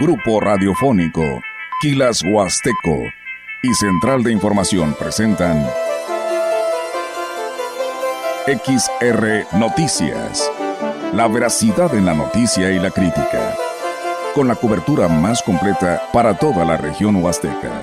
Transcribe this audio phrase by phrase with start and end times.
[0.00, 1.42] Grupo Radiofónico,
[1.80, 3.02] Quilas Huasteco
[3.64, 5.66] y Central de Información presentan
[8.46, 10.52] XR Noticias.
[11.12, 13.56] La veracidad en la noticia y la crítica.
[14.36, 17.82] Con la cobertura más completa para toda la región huasteca.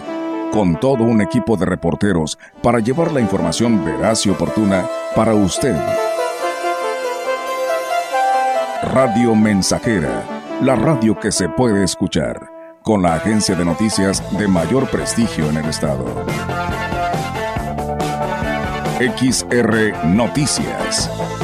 [0.53, 5.75] Con todo un equipo de reporteros para llevar la información veraz y oportuna para usted.
[8.83, 12.49] Radio Mensajera, la radio que se puede escuchar,
[12.81, 16.05] con la agencia de noticias de mayor prestigio en el estado.
[18.99, 21.34] XR Noticias.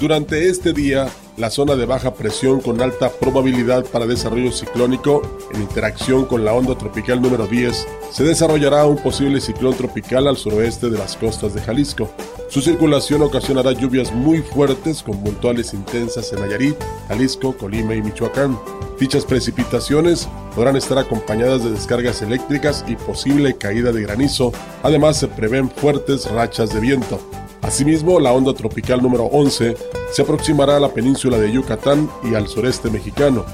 [0.00, 5.20] Durante este día, la zona de baja presión con alta probabilidad para desarrollo ciclónico
[5.52, 10.38] en interacción con la onda tropical número 10, se desarrollará un posible ciclón tropical al
[10.38, 12.08] suroeste de las costas de Jalisco.
[12.48, 16.76] Su circulación ocasionará lluvias muy fuertes con puntuales intensas en Nayarit,
[17.08, 18.58] Jalisco, Colima y Michoacán.
[18.98, 24.50] Dichas precipitaciones podrán estar acompañadas de descargas eléctricas y posible caída de granizo.
[24.82, 27.20] Además, se prevén fuertes rachas de viento.
[27.62, 29.76] Asimismo, la onda tropical número 11
[30.12, 33.44] se aproximará a la península de Yucatán y al sureste mexicano,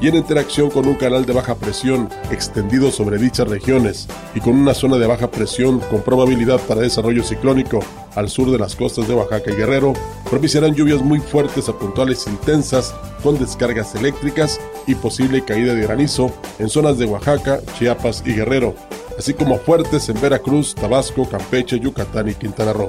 [0.00, 4.54] y en interacción con un canal de baja presión extendido sobre dichas regiones y con
[4.54, 7.80] una zona de baja presión con probabilidad para desarrollo ciclónico
[8.14, 9.92] al sur de las costas de Oaxaca y Guerrero,
[10.28, 16.32] propiciarán lluvias muy fuertes a puntuales intensas con descargas eléctricas y posible caída de granizo
[16.58, 18.74] en zonas de Oaxaca, Chiapas y Guerrero,
[19.18, 22.88] así como fuertes en Veracruz, Tabasco, Campeche, Yucatán y Quintana Roo.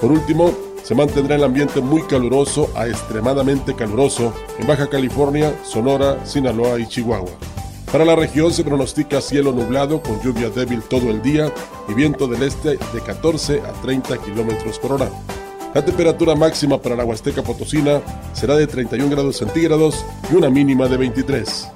[0.00, 6.24] Por último, se mantendrá el ambiente muy caluroso a extremadamente caluroso en Baja California, Sonora,
[6.24, 7.30] Sinaloa y Chihuahua.
[7.90, 11.52] Para la región se pronostica cielo nublado con lluvia débil todo el día
[11.88, 15.10] y viento del este de 14 a 30 kilómetros por hora.
[15.74, 18.00] La temperatura máxima para la Huasteca Potosina
[18.32, 21.68] será de 31 grados centígrados y una mínima de 23.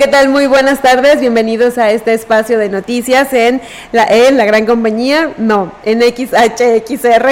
[0.00, 0.30] ¿Qué tal?
[0.30, 1.20] Muy buenas tardes.
[1.20, 3.60] Bienvenidos a este espacio de noticias en
[3.92, 7.28] la, en la gran compañía, no, en XHXR.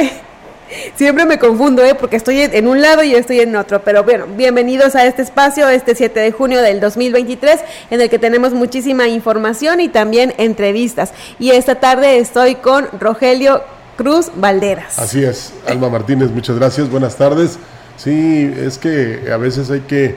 [0.94, 1.94] Siempre me confundo, ¿eh?
[1.94, 3.80] porque estoy en un lado y estoy en otro.
[3.84, 8.18] Pero bueno, bienvenidos a este espacio, este 7 de junio del 2023, en el que
[8.18, 11.14] tenemos muchísima información y también entrevistas.
[11.38, 13.62] Y esta tarde estoy con Rogelio
[13.96, 14.98] Cruz Valderas.
[14.98, 17.58] Así es, Alma Martínez, muchas gracias, buenas tardes.
[17.96, 20.16] Sí, es que a veces hay que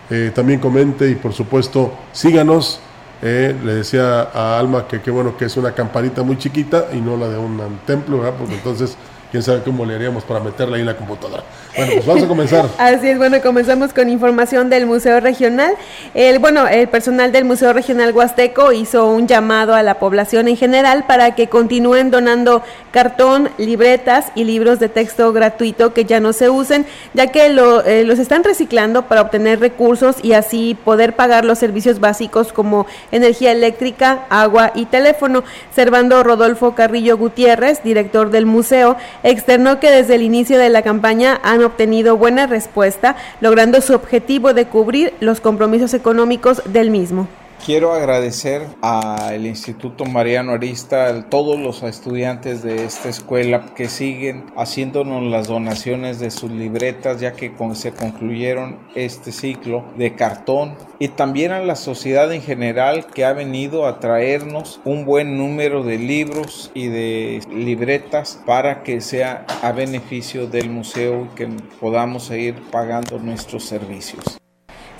[0.10, 2.80] eh, también comente y por supuesto síganos.
[3.22, 7.00] Eh, le decía a Alma que qué bueno que es una campanita muy chiquita y
[7.00, 8.34] no la de un templo, ¿verdad?
[8.40, 8.98] Porque entonces
[9.34, 11.44] quién sabe cómo le haríamos para meterla ahí en la computadora.
[11.76, 12.70] Bueno, pues vamos a comenzar.
[12.78, 15.74] Así es, bueno, comenzamos con información del Museo Regional.
[16.14, 20.56] El, bueno, el personal del Museo Regional Huasteco hizo un llamado a la población en
[20.56, 26.32] general para que continúen donando cartón, libretas y libros de texto gratuito que ya no
[26.32, 26.86] se usen,
[27.16, 32.00] ya que eh, los están reciclando para obtener recursos y así poder pagar los servicios
[32.00, 35.44] básicos como energía eléctrica, agua y teléfono.
[35.76, 41.40] Servando Rodolfo Carrillo Gutiérrez, director del museo, externó que desde el inicio de la campaña
[41.44, 47.28] han obtenido buena respuesta, logrando su objetivo de cubrir los compromisos económicos del mismo.
[47.66, 54.48] Quiero agradecer al Instituto Mariano Arista, a todos los estudiantes de esta escuela que siguen
[54.58, 61.08] haciéndonos las donaciones de sus libretas ya que se concluyeron este ciclo de cartón y
[61.08, 66.00] también a la sociedad en general que ha venido a traernos un buen número de
[66.00, 71.48] libros y de libretas para que sea a beneficio del museo y que
[71.80, 74.43] podamos seguir pagando nuestros servicios.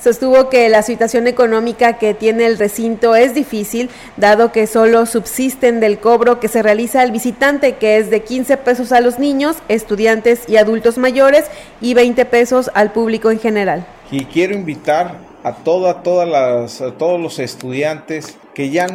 [0.04, 5.80] Sostuvo que la situación económica que tiene el recinto es difícil, dado que solo subsisten
[5.80, 9.56] del cobro que se realiza al visitante, que es de 15 pesos a los niños,
[9.70, 11.46] estudiantes y adultos mayores
[11.80, 13.88] y 20 pesos al público en general.
[14.12, 18.88] Y quiero invitar a, toda, todas las, a todos los estudiantes que ya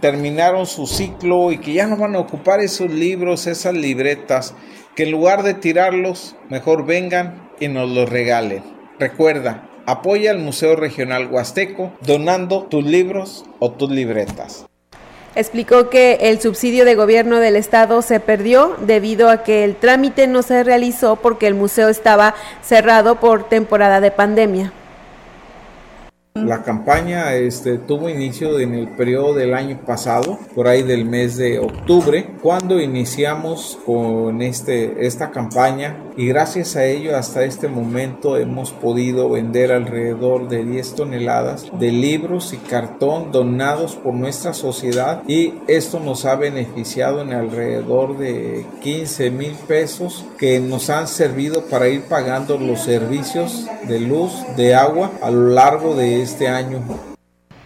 [0.00, 4.54] terminaron su ciclo y que ya no van a ocupar esos libros, esas libretas,
[4.94, 8.62] que en lugar de tirarlos, mejor vengan y nos los regalen.
[9.00, 14.66] Recuerda, Apoya al Museo Regional Huasteco donando tus libros o tus libretas.
[15.34, 20.26] Explicó que el subsidio de gobierno del estado se perdió debido a que el trámite
[20.26, 24.72] no se realizó porque el museo estaba cerrado por temporada de pandemia.
[26.34, 31.36] La campaña este, tuvo inicio en el periodo del año pasado, por ahí del mes
[31.36, 35.98] de octubre, cuando iniciamos con este, esta campaña.
[36.16, 41.90] Y gracias a ello hasta este momento hemos podido vender alrededor de 10 toneladas de
[41.90, 45.22] libros y cartón donados por nuestra sociedad.
[45.28, 51.64] Y esto nos ha beneficiado en alrededor de 15 mil pesos que nos han servido
[51.66, 56.82] para ir pagando los servicios de luz, de agua a lo largo de este año.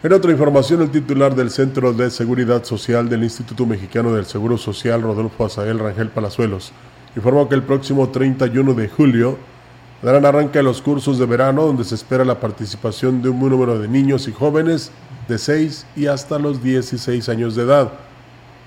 [0.03, 4.59] En otra información, el titular del Centro de Seguridad Social del Instituto Mexicano del Seguro
[4.59, 6.73] Social, Rodolfo Azael Rangel Palazuelos,
[7.17, 9.39] informó que el próximo 31 de julio
[10.03, 13.53] darán arranque a los cursos de verano donde se espera la participación de un buen
[13.53, 14.91] número de niños y jóvenes
[15.29, 17.93] de 6 y hasta los 16 años de edad.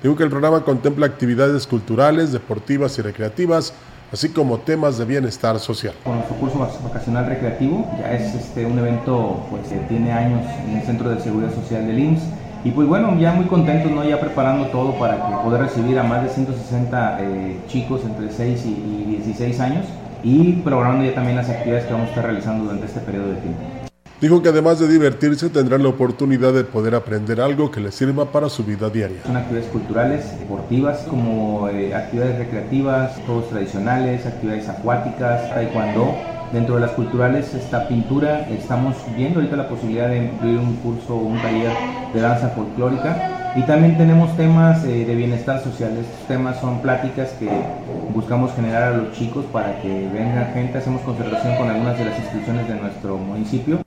[0.02, 3.74] Digo que el programa contempla actividades culturales, deportivas y recreativas
[4.12, 5.94] así como temas de bienestar social.
[6.04, 10.78] Con nuestro curso vacacional recreativo, ya es este, un evento pues, que tiene años en
[10.78, 12.24] el Centro de Seguridad Social del IMSS.
[12.64, 14.04] Y pues bueno, ya muy contentos, ¿no?
[14.04, 18.66] ya preparando todo para que poder recibir a más de 160 eh, chicos entre 6
[18.66, 19.86] y 16 años
[20.24, 23.36] y programando ya también las actividades que vamos a estar realizando durante este periodo de
[23.36, 23.62] tiempo.
[24.22, 28.26] Dijo que además de divertirse tendrán la oportunidad de poder aprender algo que les sirva
[28.26, 29.24] para su vida diaria.
[29.24, 36.16] Son actividades culturales, deportivas, como eh, actividades recreativas, juegos tradicionales, actividades acuáticas, taekwondo.
[36.52, 41.16] Dentro de las culturales está pintura, estamos viendo ahorita la posibilidad de incluir un curso
[41.16, 41.72] o un taller
[42.14, 45.96] de danza folclórica y también tenemos temas eh, de bienestar social.
[45.98, 47.50] Estos temas son pláticas que
[48.14, 50.78] buscamos generar a los chicos para que venga gente.
[50.78, 53.80] Hacemos concertación con algunas de las instituciones de nuestro municipio.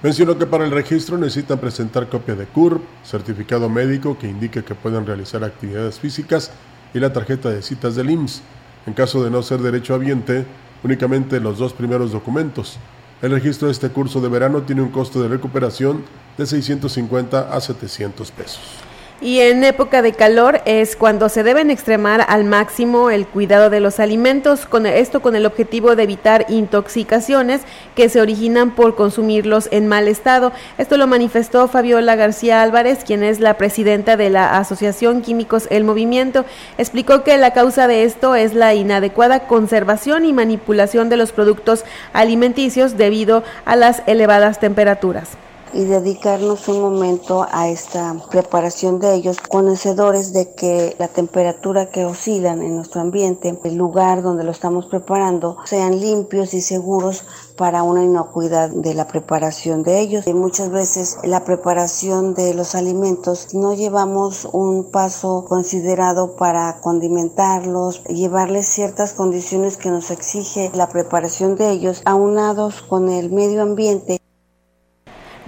[0.00, 4.76] Mencionó que para el registro necesitan presentar copia de CURP, certificado médico que indique que
[4.76, 6.52] pueden realizar actividades físicas
[6.94, 8.42] y la tarjeta de citas del IMSS.
[8.86, 10.46] En caso de no ser derecho habiente,
[10.84, 12.78] únicamente los dos primeros documentos.
[13.22, 16.04] El registro de este curso de verano tiene un costo de recuperación
[16.36, 18.87] de 650 a 700 pesos.
[19.20, 23.80] Y en época de calor es cuando se deben extremar al máximo el cuidado de
[23.80, 27.62] los alimentos, con esto con el objetivo de evitar intoxicaciones
[27.96, 30.52] que se originan por consumirlos en mal estado.
[30.78, 35.82] Esto lo manifestó Fabiola García Álvarez, quien es la presidenta de la Asociación Químicos El
[35.82, 36.44] Movimiento.
[36.78, 41.84] Explicó que la causa de esto es la inadecuada conservación y manipulación de los productos
[42.12, 45.30] alimenticios debido a las elevadas temperaturas
[45.72, 52.04] y dedicarnos un momento a esta preparación de ellos, conocedores de que la temperatura que
[52.04, 57.24] oscilan en nuestro ambiente, el lugar donde lo estamos preparando, sean limpios y seguros
[57.56, 60.26] para una inocuidad de la preparación de ellos.
[60.26, 68.04] Y muchas veces la preparación de los alimentos no llevamos un paso considerado para condimentarlos,
[68.04, 74.20] llevarles ciertas condiciones que nos exige la preparación de ellos, aunados con el medio ambiente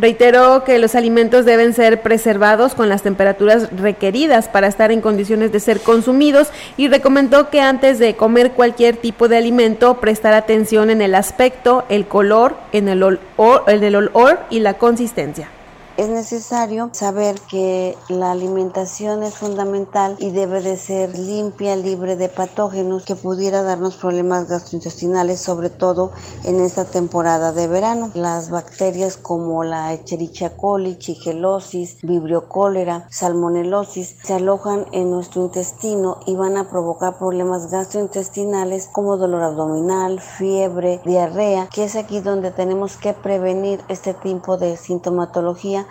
[0.00, 5.52] Reiteró que los alimentos deben ser preservados con las temperaturas requeridas para estar en condiciones
[5.52, 10.88] de ser consumidos y recomendó que antes de comer cualquier tipo de alimento prestar atención
[10.88, 13.20] en el aspecto, el color, en el olor,
[13.66, 15.50] el olor y la consistencia.
[15.96, 22.30] Es necesario saber que la alimentación es fundamental y debe de ser limpia, libre de
[22.30, 26.12] patógenos que pudiera darnos problemas gastrointestinales, sobre todo
[26.44, 28.10] en esta temporada de verano.
[28.14, 36.20] Las bacterias como la Echerichia coli, Shigellosis, Vibrio cólera, Salmonelosis se alojan en nuestro intestino
[36.24, 42.52] y van a provocar problemas gastrointestinales como dolor abdominal, fiebre, diarrea, que es aquí donde
[42.52, 45.88] tenemos que prevenir este tipo de sintomatología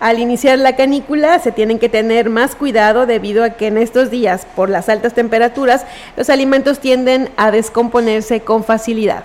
[0.00, 4.10] al iniciar la canícula se tienen que tener más cuidado debido a que en estos
[4.10, 5.84] días, por las altas temperaturas,
[6.16, 9.24] los alimentos tienden a descomponerse con facilidad.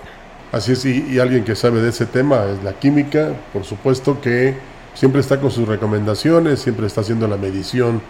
[0.52, 4.54] Así es, y, alguien que sabe de ese tema es la química, por supuesto que
[4.94, 8.02] siempre está con sus recomendaciones, siempre está haciendo la medición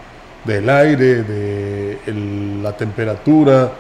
[0.45, 1.99] del aire, de
[2.63, 3.73] la temperatura,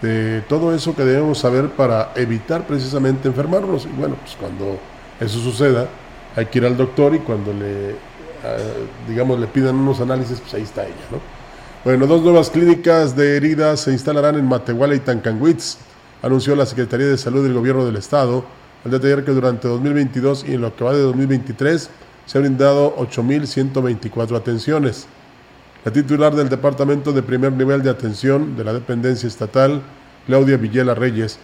[0.00, 3.84] de todo eso que debemos saber para evitar precisamente enfermarnos.
[3.84, 4.78] Y bueno, pues cuando
[5.20, 5.88] eso suceda,
[6.36, 8.09] hay que ir al doctor y cuando le
[9.08, 11.18] digamos, le pidan unos análisis, pues ahí está ella, ¿no?
[11.84, 15.78] Bueno, dos nuevas clínicas de heridas se instalarán en Matehuala y Tancanwitz,
[16.22, 18.44] anunció la Secretaría de Salud del Gobierno del Estado,
[18.84, 21.90] al detallar que durante 2022 y en lo que va de 2023
[22.26, 25.06] se han brindado 8.124 atenciones.
[25.84, 29.80] La titular del Departamento de Primer Nivel de Atención de la Dependencia Estatal,
[30.26, 31.38] Claudia Villela Reyes,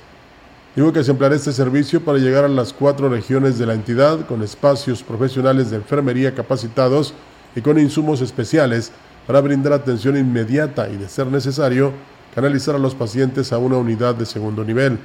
[0.76, 4.26] Digo que se empleará este servicio para llegar a las cuatro regiones de la entidad
[4.26, 7.14] con espacios profesionales de enfermería capacitados
[7.54, 8.92] y con insumos especiales
[9.26, 11.92] para brindar atención inmediata y, de ser necesario,
[12.34, 14.98] canalizar a los pacientes a una unidad de segundo nivel.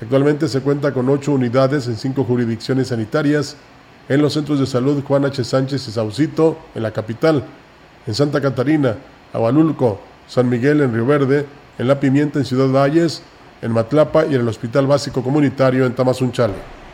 [0.00, 3.58] Actualmente se cuenta con ocho unidades en cinco jurisdicciones sanitarias,
[4.08, 5.44] en los centros de salud Juan H.
[5.44, 7.44] Sánchez y Saucito, en la capital,
[8.06, 8.96] en Santa Catarina,
[9.34, 11.44] Agualulco, San Miguel en Río Verde,
[11.76, 13.22] en La Pimienta en Ciudad Valles,
[13.62, 16.85] en Matlapa y en el Hospital Básico Comunitario en Tamazunchale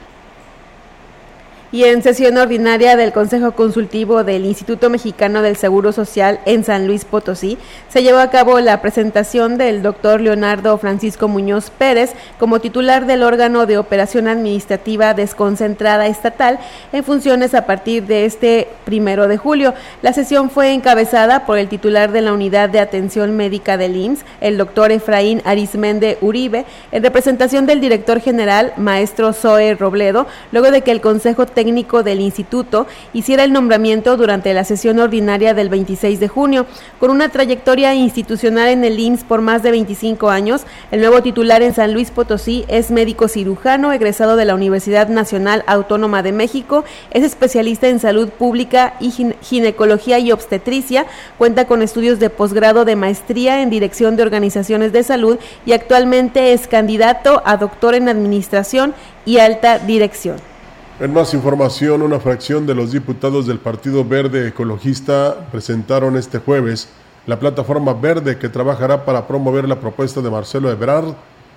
[1.72, 6.86] y en sesión ordinaria del Consejo Consultivo del Instituto Mexicano del Seguro Social en San
[6.86, 7.56] Luis Potosí,
[7.88, 13.22] se llevó a cabo la presentación del doctor Leonardo Francisco Muñoz Pérez como titular del
[13.22, 16.58] órgano de operación administrativa desconcentrada estatal
[16.92, 19.72] en funciones a partir de este primero de julio.
[20.02, 24.26] La sesión fue encabezada por el titular de la Unidad de Atención Médica del IMSS,
[24.42, 30.82] el doctor Efraín Arismende Uribe, en representación del director general, maestro Zoe Robledo, luego de
[30.82, 36.28] que el Consejo del instituto hiciera el nombramiento durante la sesión ordinaria del 26 de
[36.28, 36.66] junio.
[36.98, 41.62] Con una trayectoria institucional en el IMSS por más de 25 años, el nuevo titular
[41.62, 46.84] en San Luis Potosí es médico cirujano egresado de la Universidad Nacional Autónoma de México,
[47.12, 51.06] es especialista en salud pública y ginecología y obstetricia,
[51.38, 56.52] cuenta con estudios de posgrado de maestría en dirección de organizaciones de salud y actualmente
[56.52, 60.51] es candidato a doctor en administración y alta dirección.
[61.00, 66.90] En más información, una fracción de los diputados del Partido Verde Ecologista presentaron este jueves
[67.26, 71.14] la plataforma verde que trabajará para promover la propuesta de Marcelo Ebrard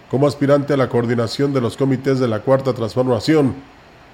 [0.10, 3.54] como aspirante a la coordinación de los comités de la Cuarta Transformación.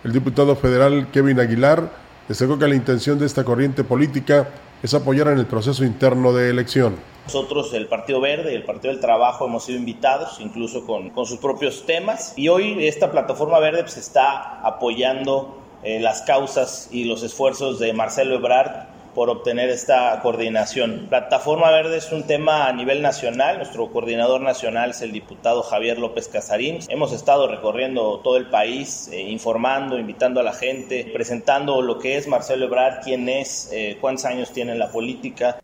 [0.03, 1.91] El diputado federal Kevin Aguilar
[2.27, 4.49] destacó que la intención de esta corriente política
[4.83, 6.95] es apoyar en el proceso interno de elección.
[7.25, 11.25] Nosotros, el Partido Verde y el Partido del Trabajo, hemos sido invitados, incluso con, con
[11.25, 17.05] sus propios temas, y hoy esta plataforma verde pues, está apoyando eh, las causas y
[17.05, 21.07] los esfuerzos de Marcelo Ebrard por obtener esta coordinación.
[21.09, 23.57] Plataforma Verde es un tema a nivel nacional.
[23.57, 26.79] Nuestro coordinador nacional es el diputado Javier López Casarín.
[26.89, 32.17] Hemos estado recorriendo todo el país, eh, informando, invitando a la gente, presentando lo que
[32.17, 35.59] es Marcelo Ebrard, quién es, eh, cuántos años tiene en la política.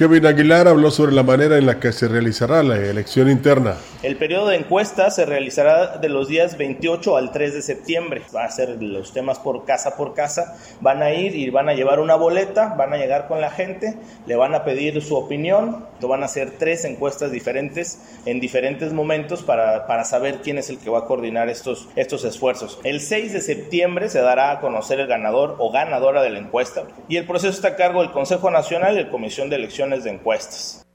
[0.00, 3.74] Kevin Aguilar habló sobre la manera en la que se realizará la elección interna.
[4.02, 8.22] El periodo de encuesta se realizará de los días 28 al 3 de septiembre.
[8.34, 10.56] Va a ser los temas por casa por casa.
[10.80, 13.98] Van a ir y van a llevar una boleta, van a llegar con la gente,
[14.26, 15.84] le van a pedir su opinión.
[16.00, 20.78] Van a hacer tres encuestas diferentes en diferentes momentos para, para saber quién es el
[20.78, 22.80] que va a coordinar estos, estos esfuerzos.
[22.84, 26.84] El 6 de septiembre se dará a conocer el ganador o ganadora de la encuesta
[27.06, 30.10] y el proceso está a cargo del Consejo Nacional y la Comisión de Elecciones de
[30.10, 30.86] encuestas.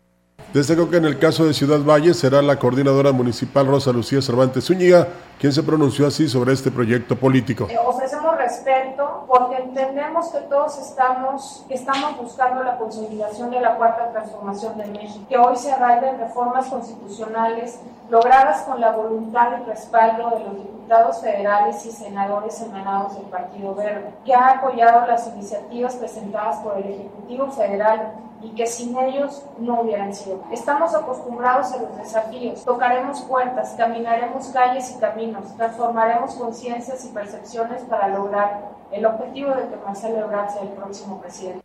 [0.53, 4.63] Destacó que en el caso de Ciudad Valle será la coordinadora municipal Rosa Lucía Cervantes
[4.65, 5.07] Zúñiga
[5.39, 7.67] quien se pronunció así sobre este proyecto político.
[7.69, 14.11] Eh, ofrecemos respeto porque entendemos que todos estamos, estamos buscando la consolidación de la cuarta
[14.11, 20.29] transformación de México, que hoy se arraigan reformas constitucionales logradas con la voluntad y respaldo
[20.29, 25.95] de los diputados federales y senadores emanados del Partido Verde, que ha apoyado las iniciativas
[25.95, 28.13] presentadas por el Ejecutivo Federal
[28.45, 30.43] y que sin ellos no hubieran sido.
[30.51, 37.81] Estamos acostumbrados a los desafíos, tocaremos puertas, caminaremos calles y caminos, transformaremos conciencias y percepciones
[37.89, 41.61] para lograr el objetivo de que Marcelo Ebrard sea el próximo presidente.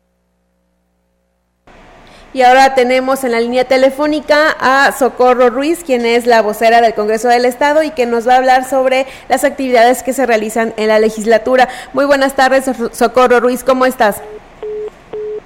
[2.32, 6.94] Y ahora tenemos en la línea telefónica a Socorro Ruiz, quien es la vocera del
[6.94, 10.72] Congreso del Estado y que nos va a hablar sobre las actividades que se realizan
[10.76, 11.68] en la legislatura.
[11.92, 14.22] Muy buenas tardes, Socorro Ruiz, ¿cómo estás?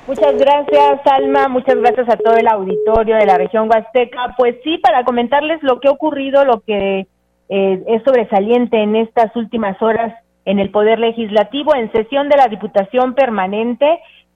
[0.06, 1.48] Muchas gracias, Alma.
[1.48, 4.34] Muchas gracias a todo el auditorio de la región Huasteca.
[4.36, 7.06] Pues sí, para comentarles lo que ha ocurrido, lo que
[7.48, 12.48] eh, es sobresaliente en estas últimas horas en el Poder Legislativo, en sesión de la
[12.48, 13.86] Diputación Permanente,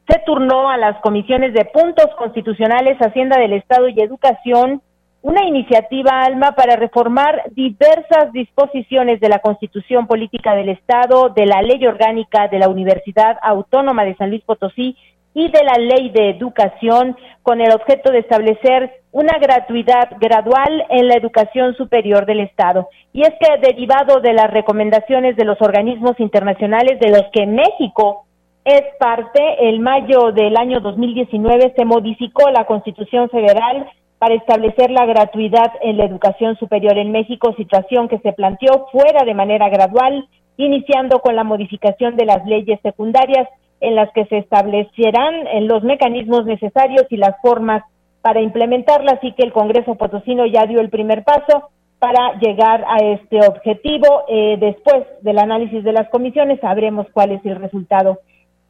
[0.08, 4.80] se turnó a las comisiones de puntos constitucionales, Hacienda del Estado y Educación
[5.20, 11.60] una iniciativa, Alma, para reformar diversas disposiciones de la Constitución Política del Estado, de la
[11.60, 14.96] Ley Orgánica de la Universidad Autónoma de San Luis Potosí
[15.38, 21.06] y de la Ley de Educación con el objeto de establecer una gratuidad gradual en
[21.06, 22.88] la educación superior del Estado.
[23.12, 28.26] Y es que derivado de las recomendaciones de los organismos internacionales de los que México
[28.64, 33.86] es parte, el mayo del año 2019 se modificó la Constitución Federal
[34.18, 39.24] para establecer la gratuidad en la educación superior en México, situación que se planteó fuera
[39.24, 40.26] de manera gradual,
[40.56, 43.48] iniciando con la modificación de las leyes secundarias
[43.80, 47.82] en las que se establecerán los mecanismos necesarios y las formas
[48.22, 52.96] para implementarla, así que el Congreso Potosino ya dio el primer paso para llegar a
[52.98, 54.24] este objetivo.
[54.28, 58.18] Eh, después del análisis de las comisiones sabremos cuál es el resultado.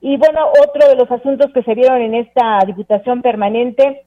[0.00, 4.02] Y bueno, otro de los asuntos que se vieron en esta Diputación Permanente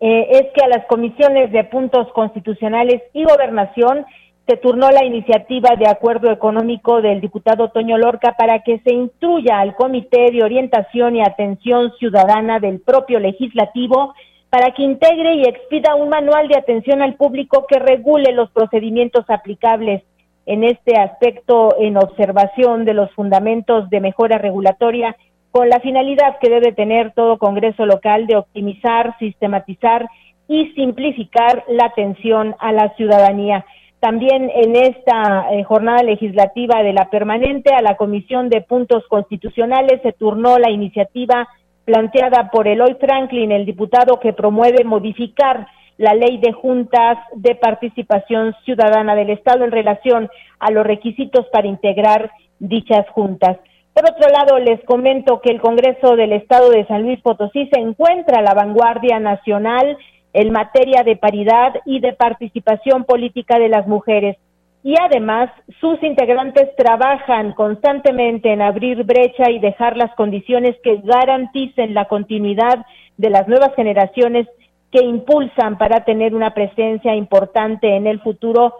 [0.00, 4.06] eh, es que a las comisiones de puntos constitucionales y gobernación
[4.46, 9.60] se turnó la iniciativa de acuerdo económico del diputado Toño Lorca para que se instruya
[9.60, 14.14] al Comité de Orientación y Atención Ciudadana del propio legislativo
[14.50, 19.24] para que integre y expida un manual de atención al público que regule los procedimientos
[19.28, 20.02] aplicables
[20.46, 25.16] en este aspecto en observación de los fundamentos de mejora regulatoria
[25.52, 30.08] con la finalidad que debe tener todo Congreso local de optimizar, sistematizar
[30.48, 33.64] y simplificar la atención a la ciudadanía.
[34.00, 40.00] También en esta eh, jornada legislativa de la permanente a la Comisión de Puntos Constitucionales
[40.02, 41.46] se turnó la iniciativa
[41.84, 45.66] planteada por Eloy Franklin, el diputado que promueve modificar
[45.98, 51.68] la ley de juntas de participación ciudadana del Estado en relación a los requisitos para
[51.68, 53.58] integrar dichas juntas.
[53.92, 57.80] Por otro lado, les comento que el Congreso del Estado de San Luis Potosí se
[57.80, 59.98] encuentra a la vanguardia nacional
[60.32, 64.36] en materia de paridad y de participación política de las mujeres.
[64.82, 71.92] Y además, sus integrantes trabajan constantemente en abrir brecha y dejar las condiciones que garanticen
[71.92, 72.86] la continuidad
[73.18, 74.48] de las nuevas generaciones
[74.90, 78.74] que impulsan para tener una presencia importante en el futuro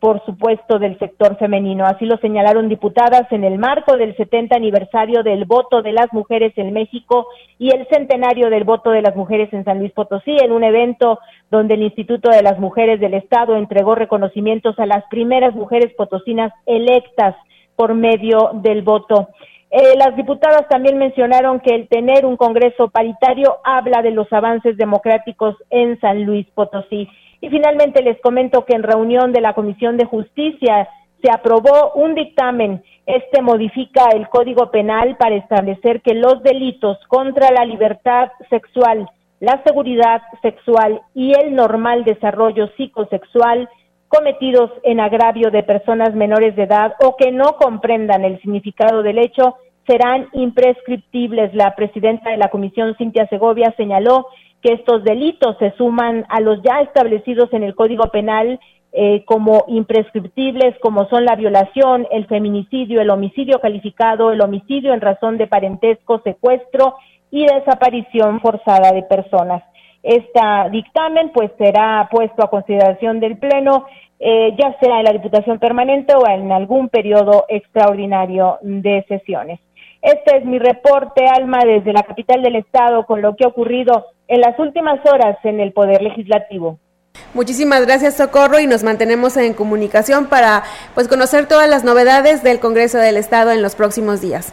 [0.00, 1.86] por supuesto, del sector femenino.
[1.86, 6.52] Así lo señalaron diputadas en el marco del 70 aniversario del voto de las mujeres
[6.56, 7.26] en México
[7.58, 11.20] y el centenario del voto de las mujeres en San Luis Potosí, en un evento
[11.50, 16.52] donde el Instituto de las Mujeres del Estado entregó reconocimientos a las primeras mujeres potosinas
[16.66, 17.36] electas
[17.76, 19.28] por medio del voto.
[19.70, 24.76] Eh, las diputadas también mencionaron que el tener un Congreso paritario habla de los avances
[24.76, 27.08] democráticos en San Luis Potosí.
[27.46, 30.88] Y finalmente les comento que en reunión de la Comisión de Justicia
[31.22, 32.82] se aprobó un dictamen.
[33.06, 39.62] Este modifica el Código Penal para establecer que los delitos contra la libertad sexual, la
[39.64, 43.68] seguridad sexual y el normal desarrollo psicosexual
[44.08, 49.18] cometidos en agravio de personas menores de edad o que no comprendan el significado del
[49.18, 49.54] hecho
[49.86, 51.54] serán imprescriptibles.
[51.54, 54.26] La presidenta de la Comisión, Cintia Segovia, señaló
[54.62, 58.58] que estos delitos se suman a los ya establecidos en el Código Penal
[58.92, 65.02] eh, como imprescriptibles, como son la violación, el feminicidio, el homicidio calificado, el homicidio en
[65.02, 66.94] razón de parentesco, secuestro
[67.30, 69.62] y desaparición forzada de personas.
[70.02, 70.40] Este
[70.70, 73.86] dictamen pues será puesto a consideración del Pleno,
[74.18, 79.60] eh, ya sea en la Diputación Permanente o en algún periodo extraordinario de sesiones.
[80.00, 84.06] Este es mi reporte, Alma, desde la capital del Estado con lo que ha ocurrido
[84.28, 86.78] en las últimas horas en el Poder Legislativo.
[87.34, 90.62] Muchísimas gracias, Socorro, y nos mantenemos en comunicación para
[90.94, 94.52] pues conocer todas las novedades del Congreso del Estado en los próximos días.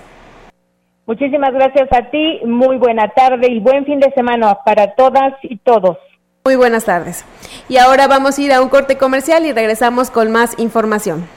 [1.06, 5.58] Muchísimas gracias a ti, muy buena tarde y buen fin de semana para todas y
[5.58, 5.98] todos.
[6.46, 7.26] Muy buenas tardes.
[7.68, 11.28] Y ahora vamos a ir a un corte comercial y regresamos con más información.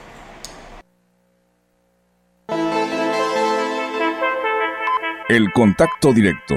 [5.28, 6.54] El contacto directo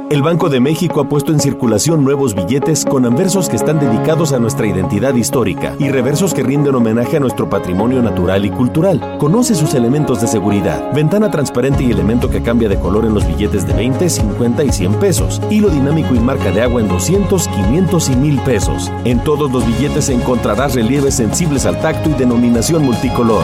[0.09, 4.31] El Banco de México ha puesto en circulación nuevos billetes con anversos que están dedicados
[4.31, 9.17] a nuestra identidad histórica y reversos que rinden homenaje a nuestro patrimonio natural y cultural.
[9.17, 13.27] Conoce sus elementos de seguridad, ventana transparente y elemento que cambia de color en los
[13.27, 17.45] billetes de 20, 50 y 100 pesos, hilo dinámico y marca de agua en 200,
[17.45, 18.89] 500 y 1000 pesos.
[19.03, 23.43] En todos los billetes encontrarás relieves sensibles al tacto y denominación multicolor.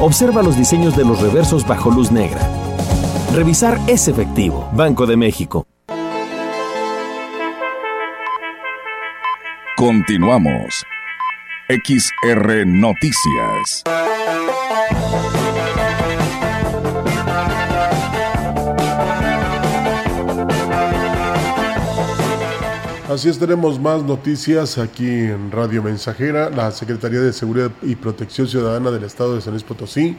[0.00, 2.40] Observa los diseños de los reversos bajo luz negra.
[3.34, 4.66] Revisar es efectivo.
[4.72, 5.66] Banco de México.
[9.80, 10.84] Continuamos.
[11.70, 13.82] XR Noticias.
[23.08, 26.50] Así es, tenemos más noticias aquí en Radio Mensajera.
[26.50, 30.14] La Secretaría de Seguridad y Protección Ciudadana del Estado de San Luis Potosí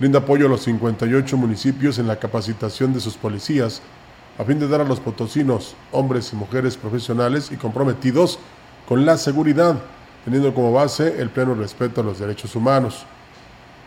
[0.00, 3.82] brinda apoyo a los 58 municipios en la capacitación de sus policías
[4.38, 8.38] a fin de dar a los potosinos, hombres y mujeres profesionales y comprometidos
[8.88, 9.76] con la seguridad,
[10.24, 13.04] teniendo como base el pleno respeto a los derechos humanos.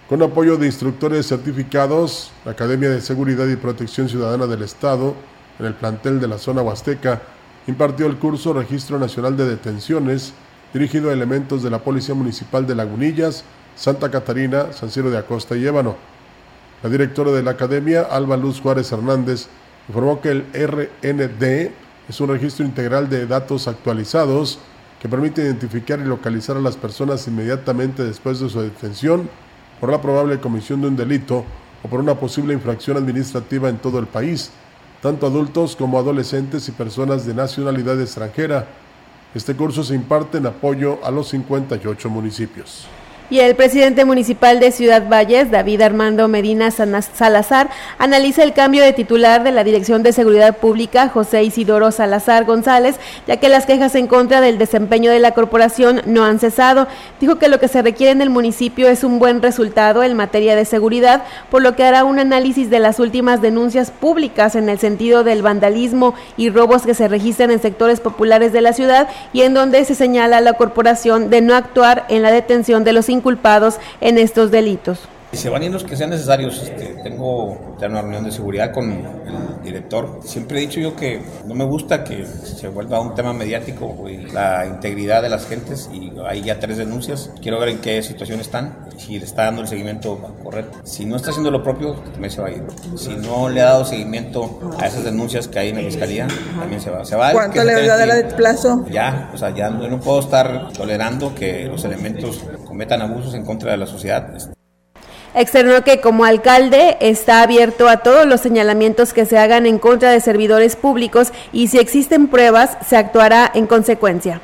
[0.07, 5.15] Con apoyo de instructores certificados, la Academia de Seguridad y Protección Ciudadana del Estado,
[5.57, 7.19] en el plantel de la zona huasteca,
[7.65, 10.33] impartió el curso Registro Nacional de Detenciones,
[10.71, 13.43] dirigido a elementos de la Policía Municipal de Lagunillas,
[13.75, 15.95] Santa Catarina, San Ciro de Acosta y Ébano.
[16.83, 19.47] La directora de la Academia, Alba Luz Juárez Hernández,
[19.87, 21.71] informó que el RND
[22.07, 24.59] es un registro integral de datos actualizados
[25.01, 29.27] que permite identificar y localizar a las personas inmediatamente después de su detención
[29.79, 31.43] por la probable comisión de un delito
[31.83, 34.51] o por una posible infracción administrativa en todo el país,
[35.01, 38.67] tanto adultos como adolescentes y personas de nacionalidad extranjera.
[39.33, 42.87] Este curso se imparte en apoyo a los 58 municipios.
[43.31, 48.91] Y el presidente municipal de Ciudad Valles, David Armando Medina Salazar, analiza el cambio de
[48.91, 53.95] titular de la Dirección de Seguridad Pública, José Isidoro Salazar González, ya que las quejas
[53.95, 56.89] en contra del desempeño de la corporación no han cesado.
[57.21, 60.57] Dijo que lo que se requiere en el municipio es un buen resultado en materia
[60.57, 64.77] de seguridad, por lo que hará un análisis de las últimas denuncias públicas en el
[64.77, 69.43] sentido del vandalismo y robos que se registran en sectores populares de la ciudad y
[69.43, 73.07] en donde se señala a la corporación de no actuar en la detención de los
[73.21, 74.99] culpados en estos delitos.
[75.33, 76.61] Se van yendo los que sean necesarios.
[76.61, 80.19] Este, tengo una reunión de seguridad con el director.
[80.23, 83.95] Siempre he dicho yo que no me gusta que se vuelva un tema mediático
[84.33, 87.31] la integridad de las gentes y hay ya tres denuncias.
[87.41, 90.79] Quiero ver en qué situación están, si le está dando el seguimiento correcto.
[90.83, 92.63] Si no está haciendo lo propio, también se va a ir.
[92.95, 96.27] Si no le ha dado seguimiento a esas denuncias que hay en la fiscalía,
[96.59, 97.05] también se va.
[97.05, 98.85] Se va ¿Cuánto le va a dar de plazo?
[98.91, 103.43] Ya, o sea, ya no, no puedo estar tolerando que los elementos cometan abusos en
[103.43, 104.29] contra de la sociedad.
[105.35, 110.11] Externó que como alcalde está abierto a todos los señalamientos que se hagan en contra
[110.11, 114.39] de servidores públicos y si existen pruebas se actuará en consecuencia.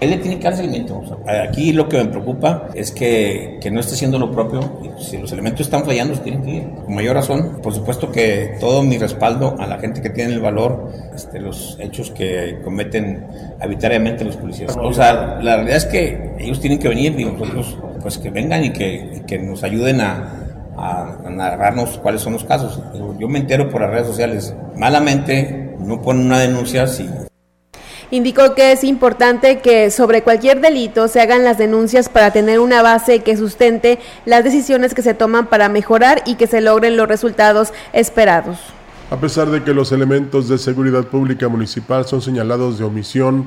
[0.00, 1.02] Él le tiene que dar seguimiento.
[1.26, 4.60] aquí lo que me preocupa es que, que, no esté haciendo lo propio.
[4.98, 6.68] Si los elementos están fallando, se tienen que ir.
[6.86, 10.40] Con mayor razón, por supuesto que todo mi respaldo a la gente que tiene el
[10.40, 13.26] valor, este, los hechos que cometen
[13.60, 14.74] arbitrariamente los policías.
[14.80, 18.64] O sea, la realidad es que ellos tienen que venir y nosotros pues que vengan
[18.64, 20.32] y que, que nos ayuden a,
[20.78, 22.80] a, narrarnos cuáles son los casos.
[23.18, 24.54] Yo me entero por las redes sociales.
[24.76, 27.06] Malamente no ponen una denuncia si
[28.12, 32.82] Indicó que es importante que sobre cualquier delito se hagan las denuncias para tener una
[32.82, 37.06] base que sustente las decisiones que se toman para mejorar y que se logren los
[37.06, 38.58] resultados esperados.
[39.12, 43.46] A pesar de que los elementos de seguridad pública municipal son señalados de omisión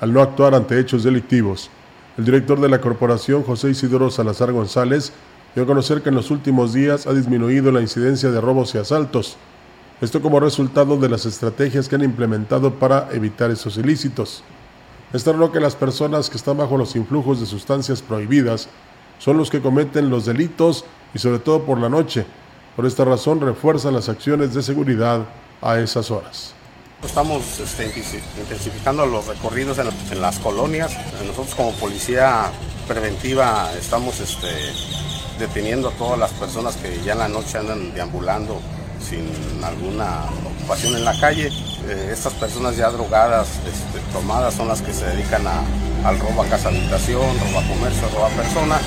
[0.00, 1.70] al no actuar ante hechos delictivos,
[2.18, 5.14] el director de la corporación, José Isidoro Salazar González,
[5.54, 8.78] dio a conocer que en los últimos días ha disminuido la incidencia de robos y
[8.78, 9.38] asaltos.
[10.02, 14.42] Esto como resultado de las estrategias que han implementado para evitar esos ilícitos.
[15.12, 18.68] Destacó que las personas que están bajo los influjos de sustancias prohibidas
[19.20, 20.84] son los que cometen los delitos
[21.14, 22.26] y sobre todo por la noche.
[22.74, 25.20] Por esta razón refuerzan las acciones de seguridad
[25.60, 26.52] a esas horas.
[27.04, 27.84] Estamos este,
[28.40, 30.96] intensificando los recorridos en, las colonias.
[31.24, 32.50] Nosotros como policía
[32.88, 34.48] preventiva estamos este,
[35.38, 38.60] deteniendo a todas las personas que ya en la noche andan deambulando
[39.02, 39.24] sin
[39.62, 41.48] alguna ocupación en la calle.
[41.48, 46.46] Eh, estas personas ya drogadas, este, tomadas, son las que se dedican al robo a
[46.46, 48.78] casa habitación, robo a comercio, robo a persona.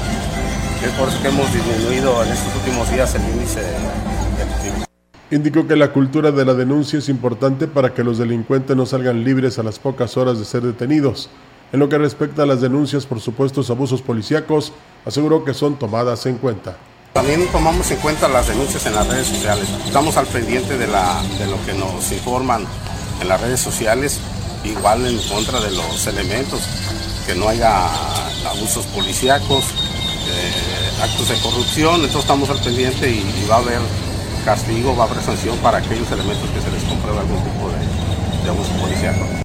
[0.83, 3.75] Es por eso que hemos disminuido en estos últimos días el índice de
[5.31, 9.23] Indicó que la cultura de la denuncia es importante para que los delincuentes no salgan
[9.23, 11.29] libres a las pocas horas de ser detenidos.
[11.73, 14.71] En lo que respecta a las denuncias por supuestos abusos policíacos,
[15.03, 16.77] aseguró que son tomadas en cuenta.
[17.15, 19.69] También tomamos en cuenta las denuncias en las redes sociales.
[19.85, 22.67] Estamos al pendiente de, lo que nos informan
[23.21, 24.19] en las redes sociales,
[24.65, 26.59] igual en contra de los elementos,
[27.25, 27.85] que no haya
[28.49, 33.79] abusos policíacos, eh, actos de corrupción, entonces estamos al pendiente y, va a haber
[34.43, 38.43] castigo, va a haber sanción para aquellos elementos que se les compruebe algún tipo de,
[38.43, 39.44] de abuso policíaco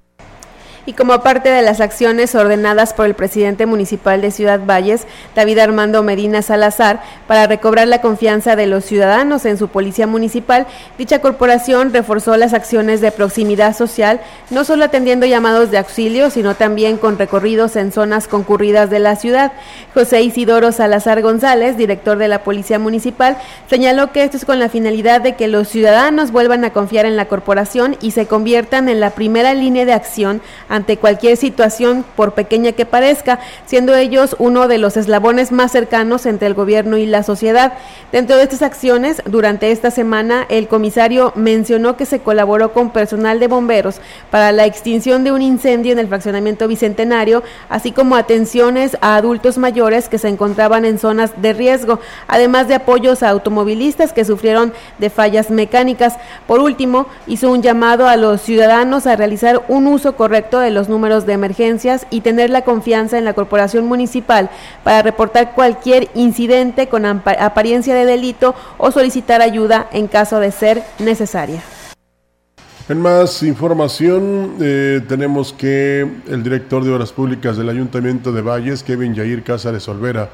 [0.87, 5.59] y como parte de las acciones ordenadas por el presidente municipal de Ciudad Valles, David
[5.59, 10.67] Armando Medina Salazar, para recobrar la confianza de los ciudadanos en su policía municipal,
[10.99, 16.55] dicha corporación reforzó las acciones de proximidad social, no solo atendiendo llamados de auxilio, sino
[16.55, 19.53] también con recorridos en zonas concurridas de la ciudad.
[19.95, 23.37] José Isidoro Salazar González, director de la Policía Municipal,
[23.69, 27.17] señaló que esto es con la finalidad de que los ciudadanos vuelvan a confiar en
[27.17, 32.33] la corporación y se conviertan en la primera línea de acción ante cualquier situación, por
[32.33, 37.05] pequeña que parezca, siendo ellos uno de los eslabones más cercanos entre el gobierno y
[37.05, 37.75] la sociedad.
[38.13, 43.41] Dentro de estas acciones, durante esta semana, el comisario mencionó que se colaboró con personal
[43.41, 48.97] de bomberos para la extinción de un incendio en el fraccionamiento bicentenario, así como atenciones
[49.01, 54.13] a adultos mayores que se encontraban en zonas de riesgo, además de apoyos a automovilistas
[54.13, 56.17] que sufrieron de fallas mecánicas.
[56.47, 60.89] Por último, hizo un llamado a los ciudadanos a realizar un uso correcto de los
[60.89, 64.51] números de emergencias y tener la confianza en la corporación municipal
[64.85, 70.83] para reportar cualquier incidente con apariencia de delito o solicitar ayuda en caso de ser
[70.99, 71.63] necesaria.
[72.89, 78.83] En más información, eh, tenemos que el director de Obras Públicas del Ayuntamiento de Valles,
[78.83, 80.29] Kevin Yair Cázares Olvera,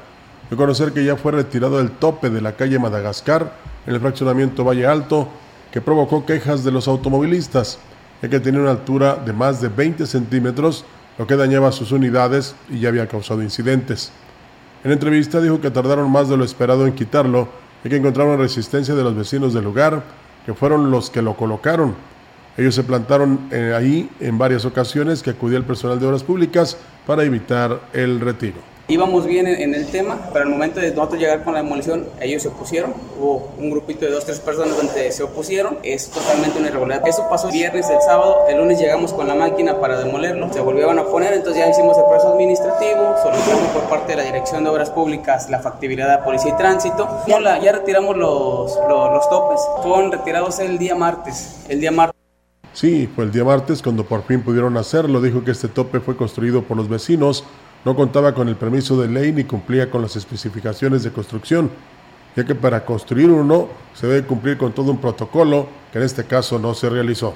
[0.49, 3.53] de conocer que ya fue retirado el tope de la calle Madagascar
[3.85, 5.27] en el fraccionamiento Valle Alto,
[5.71, 7.77] que provocó quejas de los automovilistas
[8.21, 10.85] ya que tenía una altura de más de 20 centímetros,
[11.17, 14.11] lo que dañaba sus unidades y ya había causado incidentes.
[14.83, 17.47] En entrevista dijo que tardaron más de lo esperado en quitarlo
[17.83, 20.03] y que encontraron resistencia de los vecinos del lugar,
[20.45, 21.95] que fueron los que lo colocaron.
[22.55, 26.77] Ellos se plantaron eh, ahí en varias ocasiones que acudía el personal de obras públicas
[27.05, 31.43] para evitar el retiro íbamos bien en, el tema, pero al momento de nosotros llegar
[31.43, 32.93] con la demolición, ellos se opusieron.
[33.19, 35.77] Hubo un grupito de dos, tres personas donde se opusieron.
[35.83, 37.07] Es totalmente una irregularidad.
[37.07, 38.45] Eso pasó el viernes, el sábado.
[38.49, 40.51] El lunes llegamos con la máquina para demolerlo.
[40.53, 43.15] Se volvieron a poner, entonces ya hicimos el proceso administrativo.
[43.21, 47.23] Solicitamos por parte de la Dirección de Obras Públicas la factibilidad de Policía y Tránsito.
[47.27, 47.39] Ya,
[47.71, 49.59] retiramos los, los, los topes.
[49.83, 51.65] Fueron retirados el día martes.
[51.67, 52.15] El día martes.
[52.73, 55.19] Sí, fue el día martes cuando por fin pudieron hacerlo.
[55.19, 57.43] Dijo que este tope fue construido por los vecinos
[57.85, 61.69] no contaba con el permiso de ley ni cumplía con las especificaciones de construcción,
[62.35, 66.25] ya que para construir uno se debe cumplir con todo un protocolo que en este
[66.25, 67.33] caso no se realizó.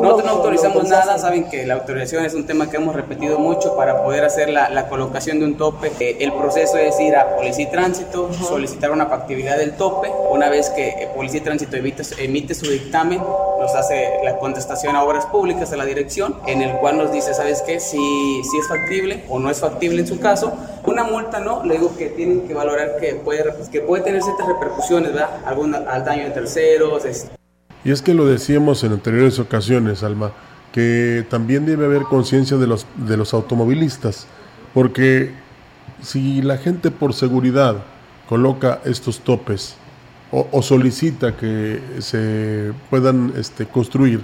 [0.00, 3.76] Nosotros no autorizamos nada, saben que la autorización es un tema que hemos repetido mucho
[3.76, 5.92] para poder hacer la, colocación de un tope.
[6.00, 10.10] Eh, el proceso es ir a Policía y Tránsito, solicitar una factibilidad del tope.
[10.30, 13.22] Una vez que eh, Policía y Tránsito emite, su dictamen,
[13.58, 17.32] nos hace la contestación a Obras Públicas, a la dirección, en el cual nos dice,
[17.32, 17.80] ¿sabes qué?
[17.80, 20.52] Si, si es factible o no es factible en su caso.
[20.84, 24.46] Una multa no, le digo que tienen que valorar que puede, que puede tener ciertas
[24.46, 25.30] repercusiones, ¿verdad?
[25.46, 27.04] Algún, al daño de terceros.
[27.84, 30.32] Y es que lo decíamos en anteriores ocasiones, Alma,
[30.72, 34.26] que también debe haber conciencia de los, de los automovilistas,
[34.72, 35.32] porque
[36.02, 37.76] si la gente por seguridad
[38.28, 39.76] coloca estos topes
[40.30, 44.20] o, solicita que se puedan este, construir,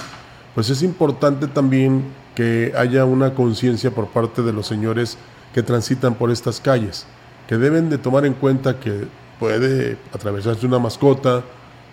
[0.55, 2.03] pues es importante también
[2.35, 5.19] que haya una conciencia por parte de los señores
[5.55, 7.07] que transitan por estas calles,
[7.47, 9.07] que deben de tomar en cuenta que
[9.39, 11.45] puede atravesarse una mascota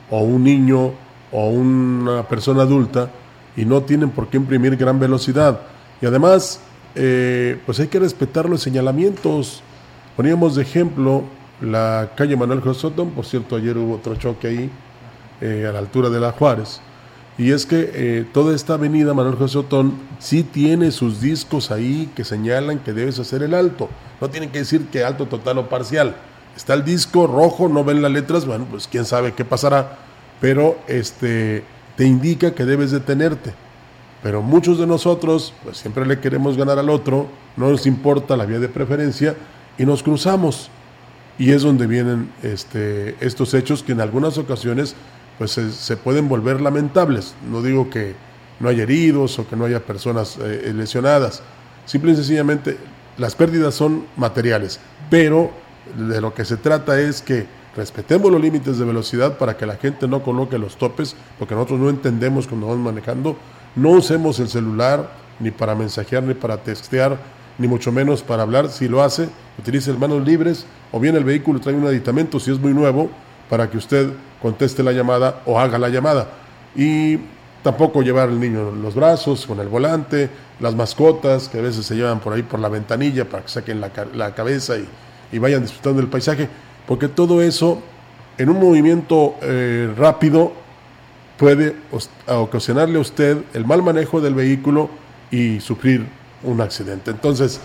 [0.09, 0.93] o un niño
[1.31, 3.09] o una persona adulta
[3.55, 5.61] y no tienen por qué imprimir gran velocidad.
[6.01, 6.59] Y además,
[6.95, 9.61] eh, pues hay que respetar los señalamientos.
[10.15, 11.23] Poníamos de ejemplo
[11.61, 14.69] la calle Manuel José por cierto, ayer hubo otro choque ahí,
[15.41, 16.81] eh, a la altura de la Juárez.
[17.37, 22.09] Y es que eh, toda esta avenida Manuel José Otón sí tiene sus discos ahí
[22.15, 23.89] que señalan que debes hacer el alto.
[24.19, 26.15] No tienen que decir que alto total o parcial.
[26.55, 29.99] Está el disco rojo, no ven las letras, bueno, pues quién sabe qué pasará,
[30.39, 31.63] pero este
[31.95, 33.53] te indica que debes detenerte.
[34.23, 38.45] Pero muchos de nosotros, pues siempre le queremos ganar al otro, no nos importa la
[38.45, 39.35] vía de preferencia
[39.77, 40.69] y nos cruzamos.
[41.37, 44.95] Y es donde vienen este, estos hechos que en algunas ocasiones
[45.37, 47.35] pues se, pueden volver lamentables.
[47.49, 48.15] No digo que
[48.59, 51.43] no haya heridos o que no haya personas eh, lesionadas.
[51.85, 52.77] Simple y sencillamente
[53.17, 55.51] las pérdidas son materiales, pero
[55.95, 57.45] de lo que se trata es que
[57.77, 61.79] respetemos los límites de velocidad para que la gente no coloque los topes, porque nosotros
[61.79, 63.37] no entendemos cuando vamos manejando.
[63.75, 65.09] No usemos el celular
[65.39, 67.17] ni para mensajear, ni para textear,
[67.57, 68.69] ni mucho menos para hablar.
[68.69, 72.59] Si lo hace, utilice manos libres o bien el vehículo trae un aditamento, si es
[72.59, 73.09] muy nuevo,
[73.49, 74.09] para que usted
[74.41, 76.27] conteste la llamada o haga la llamada.
[76.75, 77.17] Y
[77.63, 81.85] tampoco llevar al niño en los brazos, con el volante, las mascotas que a veces
[81.85, 84.75] se llevan por ahí por la ventanilla para que saquen la, cabeza
[85.31, 86.47] y, vayan disfrutando del paisaje,
[86.87, 87.79] porque todo eso
[88.37, 90.53] en un movimiento eh, rápido
[91.37, 91.75] puede
[92.27, 94.89] ocasionarle a usted el mal manejo del vehículo
[95.29, 96.07] y sufrir
[96.43, 97.11] un accidente.
[97.11, 97.59] Entonces,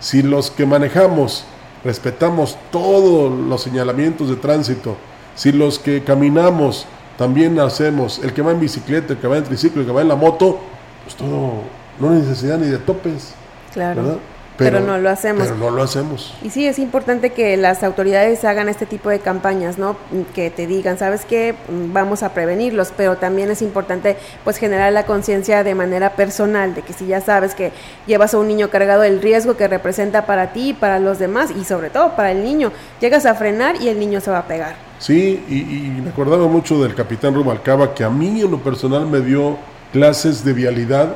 [0.00, 1.44] si los que manejamos
[1.84, 4.96] respetamos todos los señalamientos de tránsito,
[5.34, 6.86] si los que caminamos
[7.16, 10.02] también hacemos, el que va en bicicleta, el que va en triciclo, el que va
[10.02, 10.60] en la moto,
[11.04, 11.62] pues todo,
[12.00, 13.34] no hay necesidad ni de topes.
[13.72, 14.18] Claro.
[14.58, 15.44] Pero, no lo hacemos.
[15.44, 16.34] Pero no lo hacemos.
[16.42, 19.96] Y sí, es importante que las autoridades hagan este tipo de campañas, ¿no?
[20.34, 21.54] Que te digan, ¿sabes qué?
[21.92, 26.82] Vamos a prevenirlos, pero también es importante pues generar la conciencia de manera personal, de
[26.82, 27.70] que si ya sabes que
[28.08, 31.52] llevas a un niño cargado, el riesgo que representa para ti y para los demás,
[31.52, 34.46] y sobre todo para el niño, llegas a frenar y el niño se va a
[34.48, 34.74] pegar.
[34.98, 39.20] Sí, y, me acordaba mucho del capitán Rubalcaba, que a mí en lo personal me
[39.20, 39.56] dio
[39.92, 41.14] clases de vialidad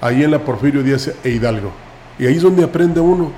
[0.00, 1.70] ahí en la Porfirio Díaz e Hidalgo
[2.20, 3.32] y ahí es donde aprende uno.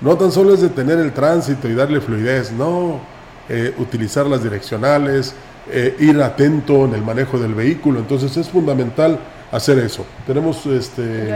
[0.00, 3.00] No tan solo es detener el tránsito y darle fluidez, no,
[3.48, 5.34] eh, utilizar las direccionales,
[5.68, 7.98] eh, ir atento en el manejo del vehículo.
[7.98, 9.18] Entonces es fundamental
[9.50, 10.06] hacer eso.
[10.28, 11.28] Tenemos este...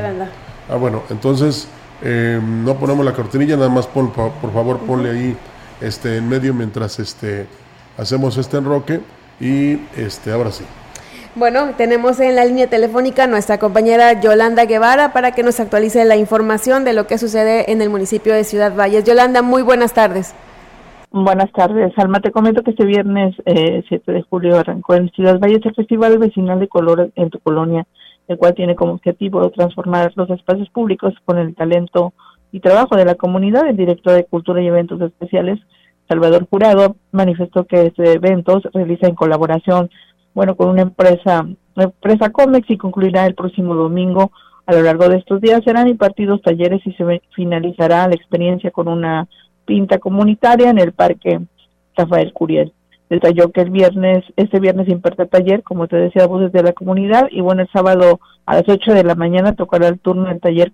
[0.71, 1.67] Ah, bueno, entonces
[2.01, 5.37] em, no ponemos la cortinilla, nada más por favor ponle ahí
[5.81, 7.47] este, en medio mientras este,
[7.97, 9.01] hacemos este enroque
[9.41, 10.65] y este, ahora sí.
[11.39, 16.17] Bueno, tenemos en la línea telefónica nuestra compañera Yolanda Guevara para que nos actualice la
[16.17, 19.05] información de lo que sucede en el municipio de Ciudad Valles.
[19.05, 20.35] Yolanda, muy buenas tardes.
[21.13, 22.19] Buenas tardes, Alma.
[22.19, 26.19] Te comento que este viernes eh, 7 de julio arrancó en Ciudad Valles el Festival
[26.19, 27.87] Vecinal de Color en tu colonia,
[28.27, 32.15] el cual tiene como objetivo transformar los espacios públicos con el talento
[32.51, 33.69] y trabajo de la comunidad.
[33.69, 35.61] El director de Cultura y Eventos Especiales,
[36.09, 39.89] Salvador Jurado, manifestó que este evento se realiza en colaboración
[40.35, 44.33] bueno, con una empresa, la empresa Comex y concluirá el próximo domingo.
[44.67, 48.89] A lo largo de estos días serán impartidos talleres y se finalizará la experiencia con
[48.89, 49.27] una
[49.65, 51.41] pinta comunitaria en el Parque
[51.97, 52.73] Rafael Curiel.
[53.09, 57.29] Detalló que el viernes, este viernes imparte taller, como te decía, voces de la comunidad,
[57.31, 60.73] y bueno, el sábado a las 8 de la mañana tocará el turno del taller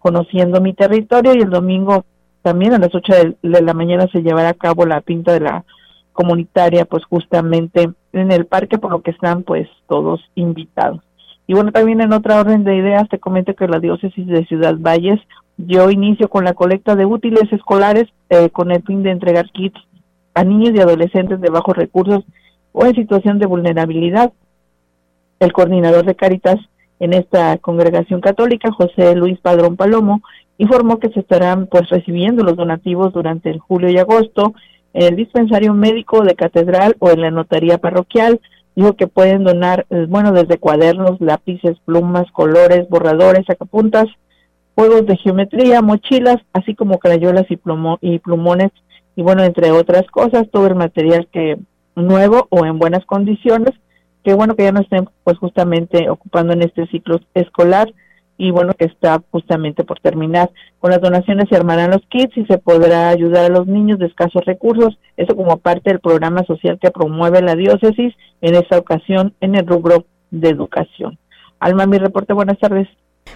[0.00, 2.06] Conociendo mi territorio y el domingo
[2.40, 5.64] también a las 8 de la mañana se llevará a cabo la pinta de la
[6.12, 11.00] comunitaria, pues justamente en el parque, por lo que están pues todos invitados.
[11.46, 14.76] Y bueno, también en otra orden de ideas te comento que la diócesis de Ciudad
[14.78, 15.20] Valles
[15.56, 19.80] dio inicio con la colecta de útiles escolares eh, con el fin de entregar kits
[20.34, 22.24] a niños y adolescentes de bajos recursos
[22.72, 24.32] o en situación de vulnerabilidad.
[25.40, 26.58] El coordinador de Caritas
[27.00, 30.22] en esta congregación católica, José Luis Padrón Palomo,
[30.58, 34.54] informó que se estarán pues recibiendo los donativos durante el julio y agosto
[34.92, 38.40] en el dispensario médico de catedral o en la notaría parroquial.
[38.76, 44.06] Dijo que pueden donar, eh, bueno, desde cuadernos, lápices, plumas, colores, borradores, sacapuntas,
[44.74, 47.58] juegos de geometría, mochilas, así como crayolas y,
[48.00, 48.70] y plumones,
[49.16, 51.58] y bueno, entre otras cosas, todo el material que
[51.96, 53.74] nuevo o en buenas condiciones,
[54.24, 57.92] que bueno que ya no estén pues justamente ocupando en este ciclo escolar
[58.40, 60.50] y bueno, que está justamente por terminar.
[60.78, 64.06] Con las donaciones se armarán los kits y se podrá ayudar a los niños de
[64.06, 69.34] escasos recursos, eso como parte del programa social que promueve la diócesis, en esta ocasión
[69.42, 71.18] en el rubro de educación.
[71.58, 72.88] Alma, mi reporte, buenas tardes.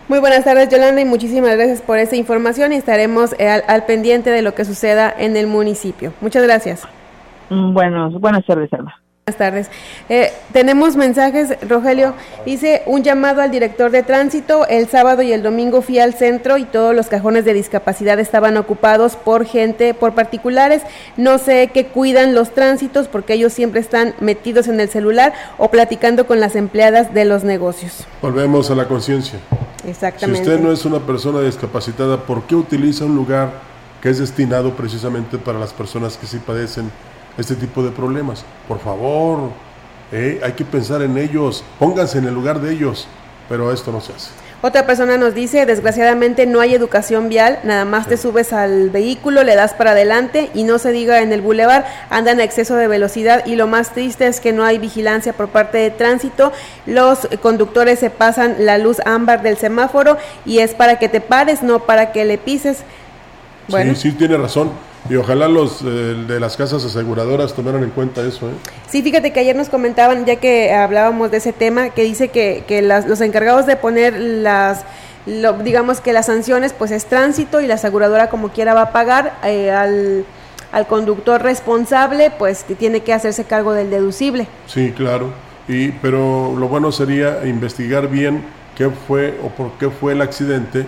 [0.09, 4.31] Muy buenas tardes, Yolanda, y muchísimas gracias por esa información y estaremos eh, al, pendiente
[4.31, 6.15] de lo que suceda en el municipio.
[6.23, 6.89] Muchas gracias.
[7.51, 9.04] Mm, buenos, buenas tardes, Alma.
[9.27, 9.71] Buenas tardes.
[10.11, 12.13] Eh, tenemos mensajes, Rogelio.
[12.45, 14.67] Dice un llamado al director de tránsito.
[14.67, 18.59] El sábado y el domingo fui al centro y todos los cajones de discapacidad estaban
[18.59, 20.83] ocupados por gente, por particulares.
[21.17, 25.71] No sé qué cuidan los tránsitos porque ellos siempre están metidos en el celular o
[25.71, 28.07] platicando con las empleadas de los negocios.
[28.21, 29.39] Volvemos a la conciencia.
[29.89, 30.45] Exactamente.
[30.45, 33.53] Si usted no es una persona discapacitada, ¿por qué utiliza un lugar
[34.03, 36.91] que es destinado precisamente para las personas que sí padecen?
[37.39, 38.45] Este tipo de problemas.
[38.69, 39.51] Por favor,
[40.13, 43.07] eh, hay que pensar en ellos, pónganse en el lugar de ellos,
[43.49, 44.31] pero esto no se hace.
[44.67, 49.43] Otra persona nos dice, desgraciadamente no hay educación vial, nada más te subes al vehículo,
[49.43, 52.89] le das para adelante y no se diga en el bulevar, andan a exceso de
[52.89, 56.51] velocidad y lo más triste es que no hay vigilancia por parte de tránsito,
[56.87, 60.17] los conductores se pasan la luz ámbar del semáforo
[60.47, 62.85] y es para que te pares, no para que le pises.
[63.69, 63.95] Bueno.
[63.95, 64.71] Sí, sí, tiene razón.
[65.09, 68.49] Y ojalá los eh, de las casas aseguradoras tomaran en cuenta eso.
[68.49, 68.53] ¿eh?
[68.89, 72.65] Sí, fíjate que ayer nos comentaban, ya que hablábamos de ese tema, que dice que,
[72.67, 74.85] que las, los encargados de poner las,
[75.63, 79.35] digamos que las sanciones, pues es tránsito y la aseguradora como quiera va a pagar
[79.45, 80.25] eh, al,
[80.73, 84.47] al conductor responsable, pues que tiene que hacerse cargo del deducible.
[84.67, 85.33] Sí, claro.
[85.69, 88.43] Y, pero lo bueno sería investigar bien
[88.75, 90.87] qué fue o por qué fue el accidente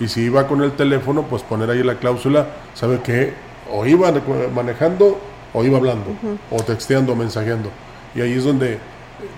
[0.00, 3.48] y si iba con el teléfono, pues poner ahí la cláusula, ¿sabe qué?
[3.70, 4.12] o iba
[4.54, 5.18] manejando
[5.52, 6.10] o iba hablando,
[6.50, 7.70] o texteando, o mensajeando.
[8.14, 8.78] Y ahí es donde,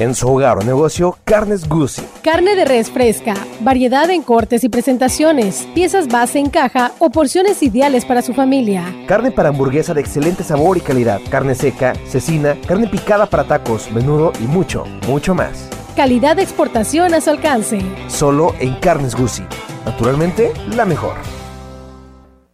[0.02, 2.02] En su hogar o negocio, Carnes Guzzi.
[2.24, 7.62] Carne de res fresca, variedad en cortes y presentaciones, piezas base en caja o porciones
[7.62, 8.82] ideales para su familia.
[9.06, 13.92] Carne para hamburguesa de excelente sabor y calidad, carne seca, cecina, carne picada para tacos,
[13.92, 15.68] menudo y mucho, mucho más.
[15.94, 17.80] Calidad de exportación a su alcance.
[18.08, 19.44] Solo en Carnes Guzzi.
[19.86, 21.14] Naturalmente, la mejor.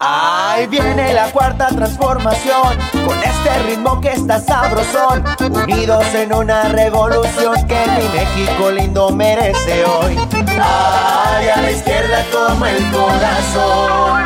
[0.00, 7.66] Ahí viene la cuarta transformación, con este ritmo que está sabrosón, unidos en una revolución
[7.66, 10.16] que mi México lindo merece hoy.
[10.62, 14.22] Ay, a la izquierda como el corazón.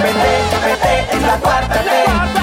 [0.00, 0.32] Vete,
[0.64, 1.90] vete, es la cuarta T.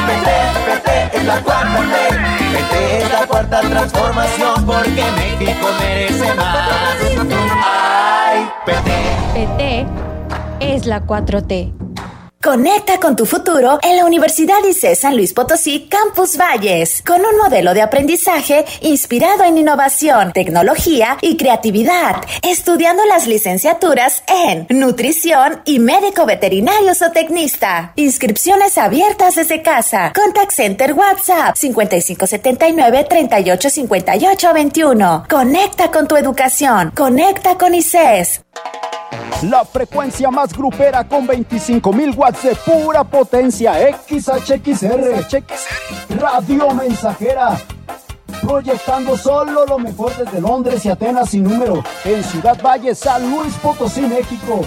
[0.05, 2.17] Vete, vete, es la cuarta T.
[2.53, 6.69] Vete, es la cuarta transformación porque México merece más.
[7.65, 8.91] Ay, PT.
[9.33, 9.87] PT
[10.59, 11.80] es la 4T.
[12.41, 17.37] Conecta con tu futuro en la Universidad ICE San Luis Potosí Campus Valles, con un
[17.37, 25.77] modelo de aprendizaje inspirado en innovación, tecnología y creatividad, estudiando las licenciaturas en nutrición y
[25.77, 27.93] médico veterinario o tecnista.
[27.95, 30.11] Inscripciones abiertas desde casa.
[30.15, 35.25] Contact Center WhatsApp 5579 385821.
[35.29, 36.91] Conecta con tu educación.
[36.95, 38.41] Conecta con ICES.
[39.49, 43.73] La frecuencia más grupera con 25.000 watts de pura potencia.
[44.07, 45.25] XHXR.
[46.19, 47.57] Radio Mensajera.
[48.41, 51.83] Proyectando solo lo mejor desde Londres y Atenas sin número.
[52.05, 54.61] En Ciudad Valle, San Luis Potosí, México.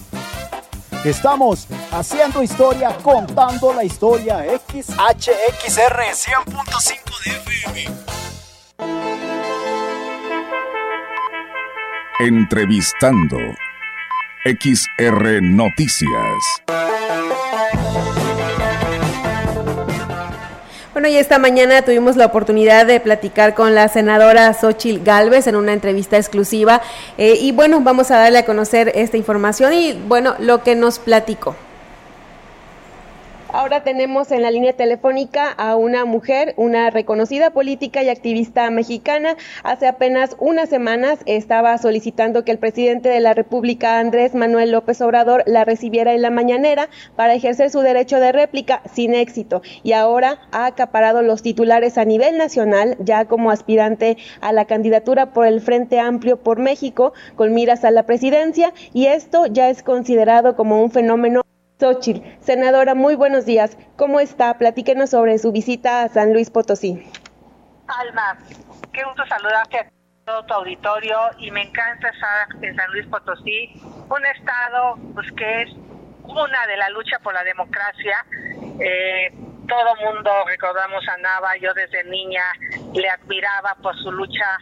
[1.04, 4.44] Estamos haciendo historia, contando la historia.
[4.68, 8.06] XHXR 100.5 de FM.
[12.20, 13.38] Entrevistando.
[14.44, 16.62] XR Noticias.
[20.92, 25.56] Bueno, y esta mañana tuvimos la oportunidad de platicar con la senadora Xochil Galvez en
[25.56, 26.80] una entrevista exclusiva.
[27.18, 30.98] Eh, y bueno, vamos a darle a conocer esta información y bueno, lo que nos
[30.98, 31.54] platicó.
[33.58, 39.34] Ahora tenemos en la línea telefónica a una mujer, una reconocida política y activista mexicana.
[39.62, 45.00] Hace apenas unas semanas estaba solicitando que el presidente de la República, Andrés Manuel López
[45.00, 49.62] Obrador, la recibiera en la mañanera para ejercer su derecho de réplica sin éxito.
[49.82, 55.32] Y ahora ha acaparado los titulares a nivel nacional, ya como aspirante a la candidatura
[55.32, 58.74] por el Frente Amplio por México, con miras a la presidencia.
[58.92, 61.40] Y esto ya es considerado como un fenómeno
[61.78, 63.76] Xochitl, senadora, muy buenos días.
[63.96, 64.56] ¿Cómo está?
[64.56, 67.06] Platíquenos sobre su visita a San Luis Potosí.
[67.86, 68.38] Alma,
[68.94, 69.90] qué gusto saludarte a
[70.24, 73.74] todo tu auditorio y me encanta estar en San Luis Potosí,
[74.08, 75.70] un estado pues que es
[76.24, 78.24] una de la lucha por la democracia.
[78.80, 79.34] Eh,
[79.68, 82.42] todo mundo recordamos a Nava, yo desde niña
[82.94, 84.58] le admiraba por su lucha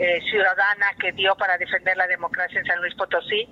[0.00, 3.48] eh, ciudadana que dio para defender la democracia en San Luis Potosí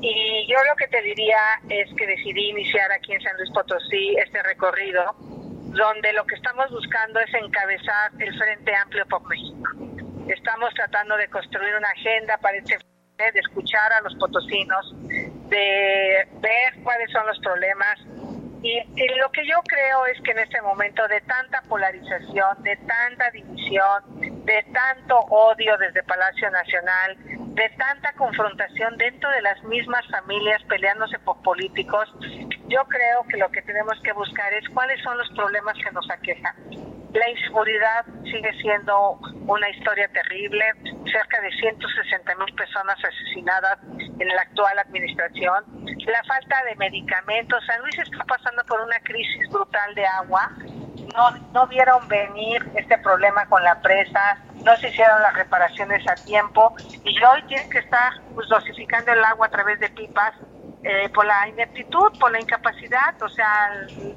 [0.00, 4.16] y yo lo que te diría es que decidí iniciar aquí en San Luis Potosí
[4.16, 9.70] este recorrido, donde lo que estamos buscando es encabezar el Frente Amplio por México.
[10.28, 12.78] Estamos tratando de construir una agenda para este
[13.18, 17.98] de escuchar a los potosinos, de ver cuáles son los problemas.
[18.62, 22.76] Y, y, lo que yo creo es que en este momento de tanta polarización, de
[22.76, 27.16] tanta división, de tanto odio desde Palacio Nacional,
[27.58, 32.08] de tanta confrontación dentro de las mismas familias peleándose por políticos,
[32.68, 36.08] yo creo que lo que tenemos que buscar es cuáles son los problemas que nos
[36.08, 36.54] aquejan.
[37.12, 40.64] La inseguridad sigue siendo una historia terrible,
[41.10, 43.78] cerca de 160 mil personas asesinadas
[44.20, 45.64] en la actual administración,
[46.06, 50.52] la falta de medicamentos, San Luis está pasando por una crisis brutal de agua,
[51.14, 56.14] no, no vieron venir este problema con la presa, no se hicieron las reparaciones a
[56.14, 60.34] tiempo y hoy tienen que estar pues, dosificando el agua a través de pipas
[60.82, 63.70] eh, por la ineptitud, por la incapacidad, o sea,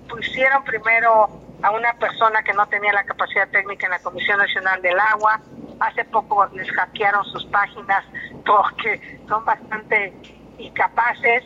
[0.08, 1.30] pusieron primero
[1.64, 5.40] a una persona que no tenía la capacidad técnica en la Comisión Nacional del Agua,
[5.80, 8.04] hace poco les hackearon sus páginas
[8.46, 10.14] porque son bastante
[10.58, 11.44] incapaces,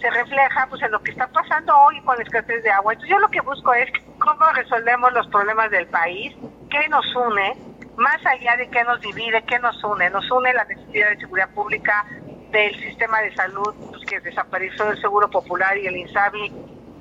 [0.00, 2.92] se refleja pues en lo que está pasando hoy con la escasez de agua.
[2.92, 6.34] Entonces yo lo que busco es cómo resolvemos los problemas del país,
[6.70, 7.56] qué nos une,
[7.96, 10.08] más allá de qué nos divide, qué nos une.
[10.10, 12.06] Nos une la necesidad de seguridad pública
[12.50, 16.52] del sistema de salud pues, que desapareció el Seguro Popular y el INSABI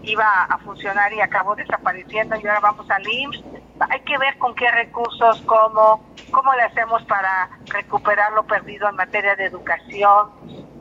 [0.03, 3.43] iba a funcionar y acabó desapareciendo y ahora vamos al IMSS.
[3.89, 8.95] Hay que ver con qué recursos, cómo, cómo le hacemos para recuperar lo perdido en
[8.95, 10.31] materia de educación,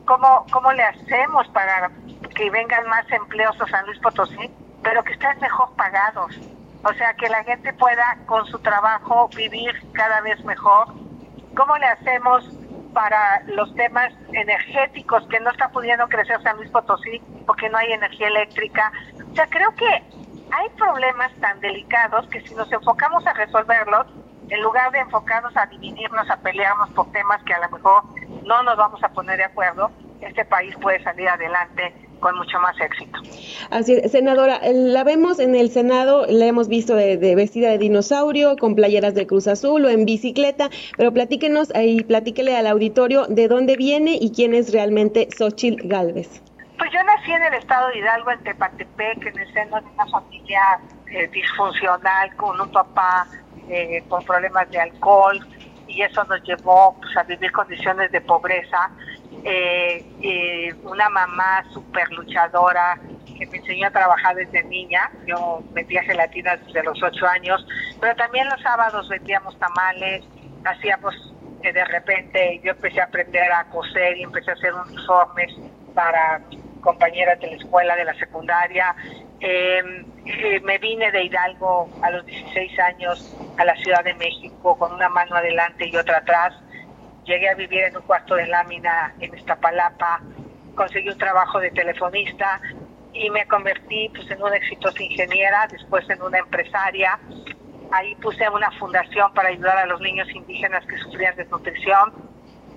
[0.05, 1.91] cómo, cómo le hacemos para
[2.33, 4.51] que vengan más empleos a San Luis Potosí,
[4.87, 6.39] pero que estén mejor pagados.
[6.85, 10.87] O sea, que la gente pueda con su trabajo vivir cada vez mejor.
[11.57, 12.49] ¿Cómo le hacemos
[12.93, 17.91] para los temas energéticos que no está pudiendo crecer San Luis Potosí porque no hay
[17.91, 18.93] energía eléctrica?
[19.29, 24.07] O sea, creo que hay problemas tan delicados que si nos enfocamos a resolverlos,
[24.47, 28.03] en lugar de enfocarnos a dividirnos, a pelearnos por temas que a lo mejor
[28.45, 32.79] no nos vamos a poner de acuerdo, este país puede salir adelante con mucho más
[32.79, 33.19] éxito.
[33.69, 38.55] Así es, senadora, la vemos en el Senado, la hemos visto de, vestida de dinosaurio,
[38.57, 43.47] con playeras de Cruz Azul o en bicicleta, pero platíquenos y platíquele al auditorio de
[43.47, 46.41] dónde viene y quién es realmente Xochitl Galvez.
[46.77, 50.05] Pues yo nací en el estado de Hidalgo, en Tepatepec, en el seno de una
[50.07, 50.61] familia
[51.11, 53.27] eh, disfuncional, con un papá
[53.69, 55.39] eh, con problemas de alcohol,
[55.87, 58.91] y eso nos llevó pues, a vivir condiciones de pobreza
[59.43, 62.99] eh, una mamá súper luchadora
[63.37, 65.11] que me enseñó a trabajar desde niña.
[65.25, 67.65] Yo vendía gelatinas desde los ocho años,
[67.99, 70.23] pero también los sábados vendíamos tamales,
[70.65, 71.15] hacíamos
[71.61, 75.51] de repente yo empecé a aprender a coser y empecé a hacer uniformes
[75.93, 76.41] para
[76.81, 78.95] compañeras de la escuela, de la secundaria.
[79.39, 84.77] Em, eh, me vine de Hidalgo a los 16 años a la Ciudad de México
[84.77, 86.53] con una mano adelante y otra atrás
[87.27, 90.21] llegué a vivir en un cuarto de lámina en Iztapalapa,
[90.75, 92.61] conseguí un trabajo de telefonista
[93.13, 97.19] y me convertí pues, en una exitosa ingeniera, después en una empresaria.
[97.91, 102.13] Ahí puse una fundación para ayudar a los niños indígenas que sufrían desnutrición.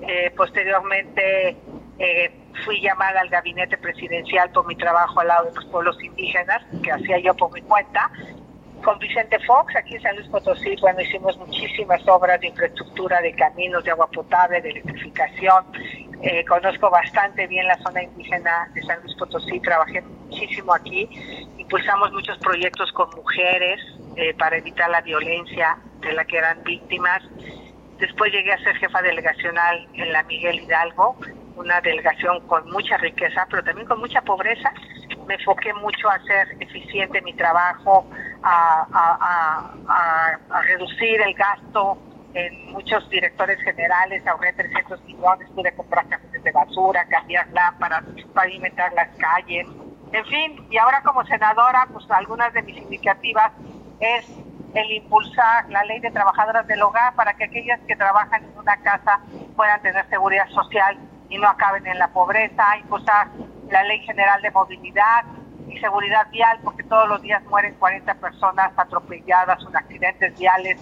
[0.03, 1.57] Eh, posteriormente
[1.99, 2.33] eh,
[2.65, 6.91] fui llamada al gabinete presidencial por mi trabajo al lado de los pueblos indígenas, que
[6.91, 8.11] hacía yo por mi cuenta,
[8.83, 13.33] con Vicente Fox, aquí en San Luis Potosí, bueno, hicimos muchísimas obras de infraestructura, de
[13.35, 15.65] caminos, de agua potable, de electrificación.
[16.23, 21.09] Eh, conozco bastante bien la zona indígena de San Luis Potosí, trabajé muchísimo aquí,
[21.59, 23.81] impulsamos muchos proyectos con mujeres,
[24.17, 27.23] eh, para evitar la violencia de la que eran víctimas.
[27.99, 31.17] Después llegué a ser jefa delegacional en la Miguel Hidalgo,
[31.61, 34.73] una delegación con mucha riqueza, pero también con mucha pobreza.
[35.27, 38.07] Me enfoqué mucho a hacer eficiente mi trabajo,
[38.43, 41.99] a, a reducir el gasto
[42.35, 48.05] en muchos directores generales, ahorré 300 millones, pude comprar cajones de basura, cambiar lámparas,
[48.35, 49.67] pavimentar las calles,
[50.13, 53.53] en fin, y ahora como senadora, pues algunas de mis iniciativas
[54.01, 54.27] es
[54.75, 58.77] el impulsar la ley de trabajadoras del hogar para que aquellas que trabajan en una
[58.79, 59.21] casa
[59.57, 60.99] puedan tener seguridad social
[61.31, 63.29] y no acaben en la pobreza, impulsar
[63.71, 65.25] la ley general de movilidad
[65.69, 70.79] y seguridad vial, porque todos los días mueren 40 personas atropelladas en accidentes viales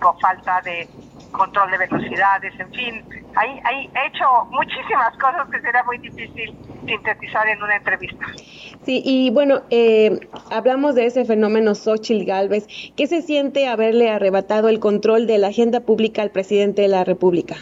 [0.00, 0.88] con falta de
[1.30, 6.54] control de velocidades, en fin, hay, hay, he hecho muchísimas cosas que será muy difícil
[6.86, 8.26] sintetizar en una entrevista.
[8.84, 12.66] Sí, y bueno, eh, hablamos de ese fenómeno Xochitl Galvez.
[12.96, 17.04] ¿Qué se siente haberle arrebatado el control de la agenda pública al presidente de la
[17.04, 17.56] República?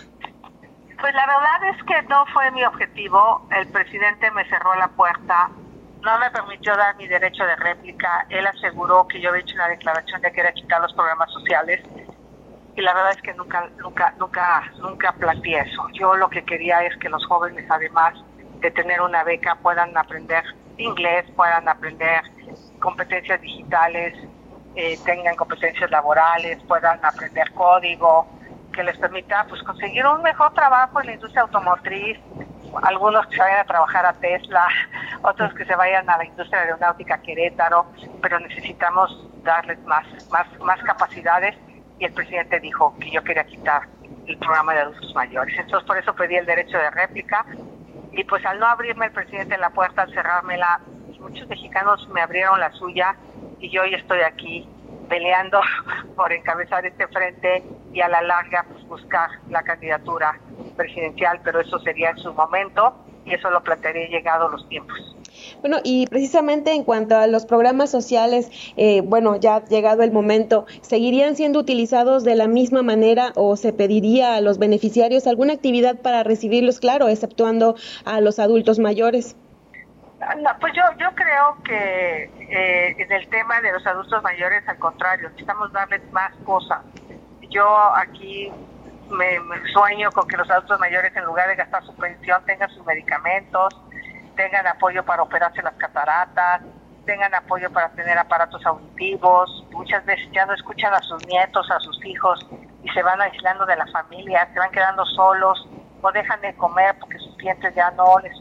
[1.01, 3.47] Pues la verdad es que no fue mi objetivo.
[3.51, 5.51] El presidente me cerró la puerta,
[6.03, 8.27] no me permitió dar mi derecho de réplica.
[8.29, 11.81] Él aseguró que yo había hecho una declaración de que era quitar los programas sociales
[12.77, 15.89] y la verdad es que nunca, nunca, nunca, nunca planteé eso.
[15.93, 18.15] Yo lo que quería es que los jóvenes, además
[18.61, 20.45] de tener una beca, puedan aprender
[20.77, 22.23] inglés, puedan aprender
[22.79, 24.15] competencias digitales,
[24.75, 28.40] eh, tengan competencias laborales, puedan aprender código,
[28.73, 32.19] que les permita pues conseguir un mejor trabajo en la industria automotriz,
[32.83, 34.69] algunos que se vayan a trabajar a Tesla,
[35.23, 37.87] otros que se vayan a la industria aeronáutica Querétaro,
[38.23, 41.57] pero necesitamos darles más, más, más capacidades
[41.99, 43.83] y el presidente dijo que yo quería quitar
[44.27, 45.55] el programa de adultos mayores.
[45.59, 47.45] Entonces por eso pedí el derecho de réplica
[48.13, 52.23] y pues al no abrirme el presidente la puerta, al cerrármela, pues, muchos mexicanos me
[52.23, 53.17] abrieron la suya
[53.59, 54.69] y yo hoy estoy aquí
[55.11, 55.61] peleando
[56.17, 60.41] por encabezar este frente y a la larga pues, buscar la candidatura
[60.77, 62.95] presidencial, pero eso sería en su momento
[63.27, 64.97] y eso lo plantearía llegado los tiempos.
[65.61, 70.13] Bueno, y precisamente en cuanto a los programas sociales, eh, bueno, ya ha llegado el
[70.13, 75.55] momento, ¿seguirían siendo utilizados de la misma manera o se pediría a los beneficiarios alguna
[75.55, 79.37] actividad para recibirlos, claro, exceptuando a los adultos mayores?
[80.61, 85.29] Pues yo, yo creo que eh, en el tema de los adultos mayores, al contrario,
[85.31, 86.81] necesitamos darles más cosas.
[87.49, 87.67] Yo
[87.97, 88.53] aquí
[89.09, 89.39] me,
[89.73, 93.75] sueño con que los adultos mayores, en lugar de gastar su pensión, tengan sus medicamentos,
[94.37, 96.63] tengan apoyo para operarse las cataratas,
[97.07, 101.81] tengan apoyo para tener aparatos auditivos, muchas veces ya no escuchan a sus nietos, a
[101.81, 102.47] sus hijos
[102.83, 105.67] y se van aislando de la familia, se van quedando solos
[106.03, 108.33] o dejan de comer porque sus dientes ya no les,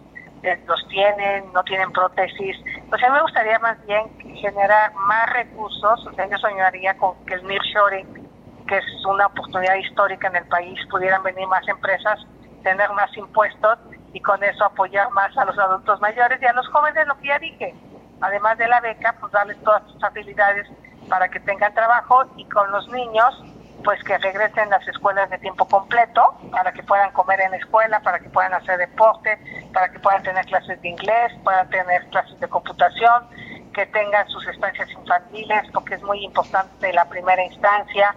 [0.68, 2.56] los tienen, no tienen prótesis.
[2.90, 7.14] Pues a mí me gustaría más bien generar más recursos, o sea, yo soñaría con
[7.26, 8.28] que el nearshoring,
[8.68, 12.20] que es una oportunidad histórica en el país, pudieran venir más empresas,
[12.64, 13.80] tener más impuestos
[14.14, 17.28] y con eso apoyar más a los adultos mayores y a los jóvenes, lo que
[17.28, 17.76] ya dije.
[18.22, 20.68] Además de la beca, pues darles todas sus habilidades
[21.10, 23.44] para que tengan trabajo y con los niños,
[23.84, 28.00] pues que regresen las escuelas de tiempo completo para que puedan comer en la escuela,
[28.02, 29.38] para que puedan hacer deporte,
[29.74, 33.28] para que puedan tener clases de inglés, puedan tener clases de computación,
[33.74, 38.16] que tengan sus estancias infantiles, porque es muy importante la primera instancia,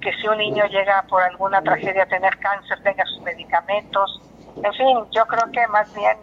[0.00, 4.20] que si un niño llega por alguna tragedia a tener cáncer, tenga sus medicamentos,
[4.56, 6.16] en fin, yo creo que más bien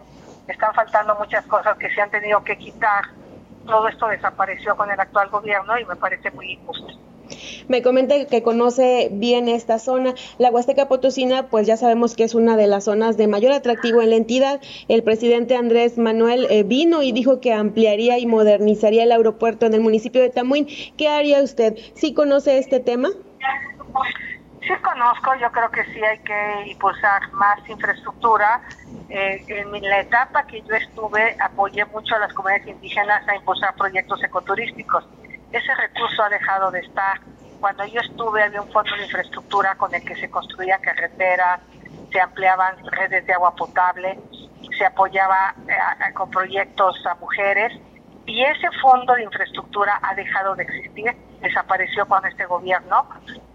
[0.46, 3.04] están faltando muchas cosas que se han tenido que quitar.
[3.66, 7.07] Todo esto desapareció con el actual gobierno y me parece muy injusto.
[7.68, 10.14] Me comenta que conoce bien esta zona.
[10.38, 14.02] La Huasteca Potosina, pues ya sabemos que es una de las zonas de mayor atractivo
[14.02, 14.60] en la entidad.
[14.88, 19.74] El presidente Andrés Manuel eh, vino y dijo que ampliaría y modernizaría el aeropuerto en
[19.74, 20.66] el municipio de Tamuín.
[20.96, 21.76] ¿Qué haría usted?
[21.94, 23.10] ¿Sí conoce este tema?
[24.60, 28.60] Sí conozco, yo creo que sí hay que impulsar más infraestructura.
[29.08, 33.74] Eh, en la etapa que yo estuve apoyé mucho a las comunidades indígenas a impulsar
[33.76, 35.04] proyectos ecoturísticos.
[35.52, 37.18] Ese recurso ha dejado de estar.
[37.60, 41.60] Cuando yo estuve había un fondo de infraestructura con el que se construía carreteras,
[42.12, 44.18] se ampliaban redes de agua potable,
[44.78, 47.72] se apoyaba eh, con proyectos a mujeres
[48.26, 53.08] y ese fondo de infraestructura ha dejado de existir, desapareció con este gobierno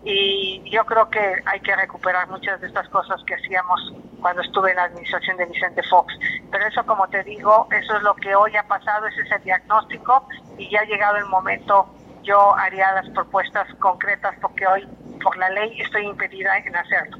[0.03, 4.71] y yo creo que hay que recuperar muchas de estas cosas que hacíamos cuando estuve
[4.71, 6.13] en la administración de Vicente Fox.
[6.51, 9.43] Pero eso, como te digo, eso es lo que hoy ha pasado, ese es el
[9.43, 10.27] diagnóstico
[10.57, 11.87] y ya ha llegado el momento,
[12.23, 14.87] yo haría las propuestas concretas porque hoy
[15.21, 17.17] por la ley estoy impedida en hacerlo.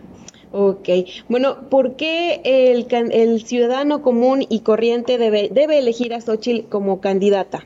[0.55, 0.87] Ok,
[1.29, 7.01] bueno, ¿por qué el, el ciudadano común y corriente debe, debe elegir a Xochitl como
[7.01, 7.63] candidata?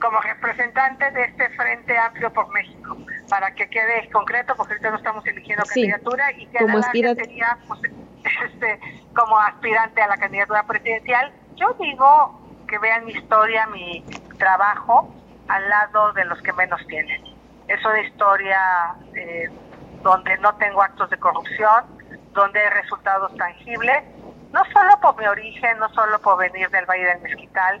[0.00, 2.96] Como representante de este Frente Amplio por México,
[3.28, 7.80] para que quede concreto, porque ahorita no estamos eligiendo candidatura y que como sería pues,
[8.44, 8.80] este,
[9.14, 11.32] como aspirante a la candidatura presidencial.
[11.56, 14.04] Yo digo que vean mi historia, mi
[14.38, 15.14] trabajo
[15.48, 17.22] al lado de los que menos tienen.
[17.68, 19.50] Es una historia eh,
[20.02, 21.84] donde no tengo actos de corrupción,
[22.32, 24.04] donde hay resultados tangibles,
[24.52, 27.80] no solo por mi origen, no solo por venir del Valle del Mezquital,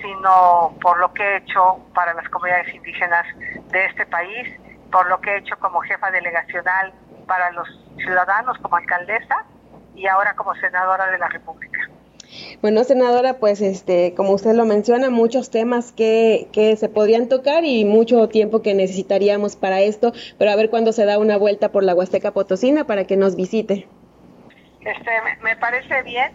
[0.00, 3.26] sino por lo que he hecho para las comunidades indígenas
[3.70, 4.48] de este país,
[4.90, 6.92] por lo que he hecho como jefa delegacional
[7.26, 9.44] para los ciudadanos como alcaldesa
[9.94, 11.78] y ahora como senadora de la República.
[12.62, 17.64] Bueno, senadora, pues este, como usted lo menciona, muchos temas que, que se podrían tocar
[17.64, 21.70] y mucho tiempo que necesitaríamos para esto, pero a ver cuándo se da una vuelta
[21.70, 23.86] por la Huasteca Potosina para que nos visite.
[24.80, 25.10] Este,
[25.42, 26.32] me parece bien.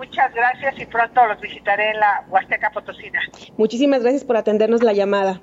[0.00, 3.20] Muchas gracias y pronto los visitaré en la Huasteca Potosina.
[3.58, 5.42] Muchísimas gracias por atendernos la llamada.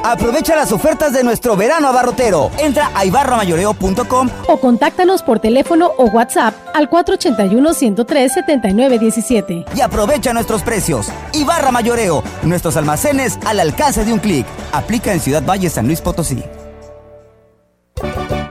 [0.03, 2.51] Aprovecha las ofertas de nuestro verano abarrotero.
[2.59, 9.65] Entra a ibarramayoreo.com o contáctanos por teléfono o WhatsApp al 481-103-7917.
[9.75, 11.09] Y aprovecha nuestros precios.
[11.33, 14.47] Ibarra Mayoreo, nuestros almacenes al alcance de un clic.
[14.73, 16.43] Aplica en Ciudad Valle, San Luis Potosí.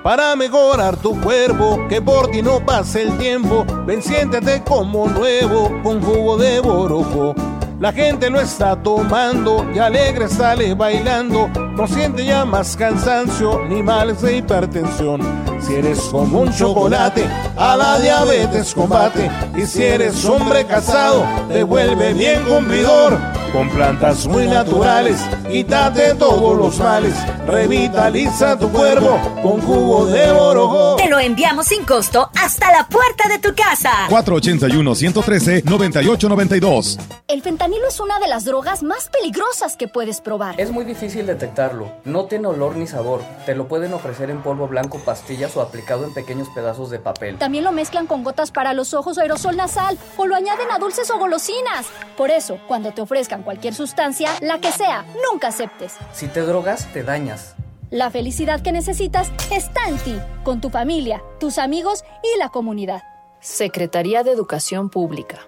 [0.03, 5.71] Para mejorar tu cuerpo, que por ti no pase el tiempo, ven siéntete como nuevo
[5.81, 7.33] con jugo de borojo
[7.79, 11.47] la gente lo está tomando y alegre sale bailando.
[11.47, 15.21] No siente ya más cansancio ni males de hipertensión.
[15.59, 17.25] Si eres como un chocolate,
[17.57, 19.29] a la diabetes combate.
[19.55, 23.17] Y si eres hombre casado, te vuelve bien cumplidor.
[23.51, 25.19] Con plantas muy naturales,
[25.49, 27.15] quítate todos los males.
[27.47, 30.94] Revitaliza tu cuerpo con jugo de orojo.
[31.25, 33.89] Enviamos sin costo hasta la puerta de tu casa.
[34.09, 36.99] 481-113-9892.
[37.27, 40.61] El fentanilo es una de las drogas más peligrosas que puedes probar.
[40.61, 41.91] Es muy difícil detectarlo.
[42.03, 43.23] No tiene olor ni sabor.
[43.47, 47.39] Te lo pueden ofrecer en polvo blanco, pastillas o aplicado en pequeños pedazos de papel.
[47.39, 50.77] También lo mezclan con gotas para los ojos o aerosol nasal o lo añaden a
[50.77, 51.87] dulces o golosinas.
[52.17, 55.93] Por eso, cuando te ofrezcan cualquier sustancia, la que sea, nunca aceptes.
[56.13, 57.55] Si te drogas, te dañas.
[57.95, 63.03] La felicidad que necesitas está en ti, con tu familia, tus amigos y la comunidad.
[63.39, 65.39] Secretaría de Educación Pública.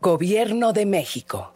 [0.00, 1.52] Gobierno de México.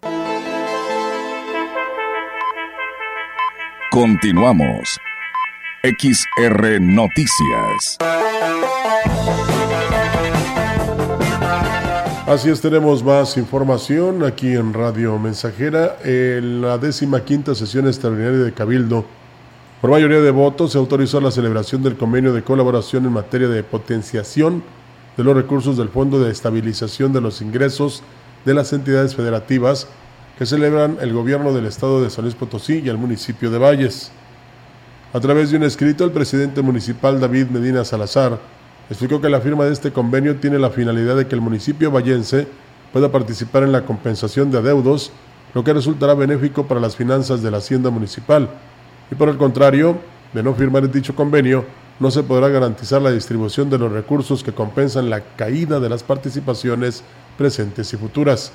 [3.90, 4.98] Continuamos.
[5.82, 7.96] XR Noticias.
[12.26, 15.96] Así es, tenemos más información aquí en Radio Mensajera.
[16.04, 19.06] En la décima quinta sesión extraordinaria de Cabildo,
[19.86, 23.62] por mayoría de votos, se autorizó la celebración del convenio de colaboración en materia de
[23.62, 24.64] potenciación
[25.16, 28.02] de los recursos del Fondo de Estabilización de los Ingresos
[28.44, 29.86] de las entidades federativas
[30.36, 34.10] que celebran el gobierno del estado de San Luis Potosí y el municipio de Valles.
[35.12, 38.40] A través de un escrito, el presidente municipal David Medina Salazar
[38.90, 42.48] explicó que la firma de este convenio tiene la finalidad de que el municipio vallense
[42.92, 45.12] pueda participar en la compensación de adeudos,
[45.54, 48.48] lo que resultará benéfico para las finanzas de la hacienda municipal.
[49.10, 49.98] Y por el contrario,
[50.32, 51.64] de no firmar dicho convenio,
[51.98, 56.02] no se podrá garantizar la distribución de los recursos que compensan la caída de las
[56.02, 57.02] participaciones
[57.38, 58.52] presentes y futuras.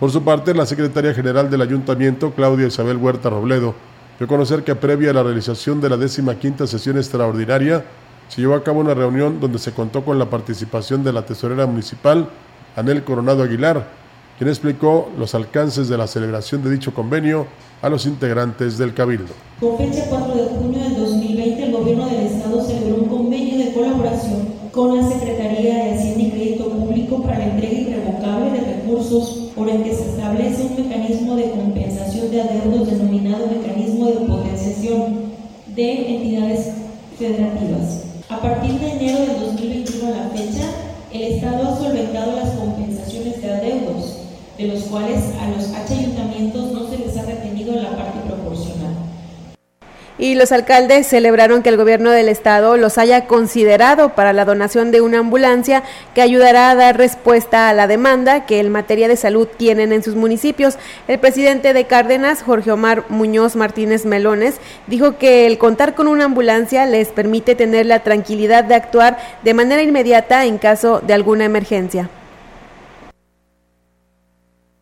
[0.00, 3.74] Por su parte, la secretaria general del ayuntamiento, Claudia Isabel Huerta Robledo,
[4.18, 7.84] dio a conocer que previa a la realización de la décima quinta sesión extraordinaria,
[8.28, 11.66] se llevó a cabo una reunión donde se contó con la participación de la tesorera
[11.66, 12.28] municipal,
[12.74, 13.86] Anel Coronado Aguilar,
[14.36, 17.46] quien explicó los alcances de la celebración de dicho convenio
[17.82, 19.34] a los integrantes del Cabildo.
[19.60, 23.72] Con fecha 4 de junio del 2020, el Gobierno del Estado celebró un convenio de
[23.72, 29.50] colaboración con la Secretaría de Hacienda y Crédito Público para la entrega irrevocable de recursos
[29.54, 35.32] por el que se establece un mecanismo de compensación de adeudos denominado mecanismo de potenciación
[35.74, 36.72] de entidades
[37.18, 38.04] federativas.
[38.28, 40.68] A partir de enero del 2021 a la fecha,
[41.12, 44.15] el Estado ha solventado las compensaciones de adeudos
[44.58, 49.06] de los cuales a los H ayuntamientos no se les ha retenido la parte proporcional
[50.18, 54.90] y los alcaldes celebraron que el gobierno del estado los haya considerado para la donación
[54.90, 55.82] de una ambulancia
[56.14, 60.02] que ayudará a dar respuesta a la demanda que en materia de salud tienen en
[60.02, 60.78] sus municipios.
[61.06, 66.24] El presidente de Cárdenas, Jorge Omar Muñoz Martínez Melones, dijo que el contar con una
[66.24, 71.44] ambulancia les permite tener la tranquilidad de actuar de manera inmediata en caso de alguna
[71.44, 72.08] emergencia.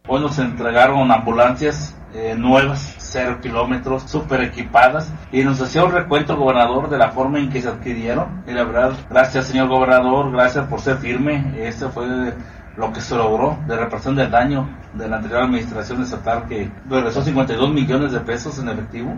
[0.06, 6.36] Hoy nos entregaron ambulancias eh, nuevas cero kilómetros, súper equipadas, y nos hacía un recuento
[6.36, 8.44] gobernador de la forma en que se adquirieron.
[8.46, 11.54] Y la verdad, gracias señor gobernador, gracias por ser firme.
[11.56, 12.34] Este fue
[12.76, 17.22] lo que se logró de reparación del daño de la anterior administración estatal que regresó
[17.22, 19.14] 52 millones de pesos en efectivo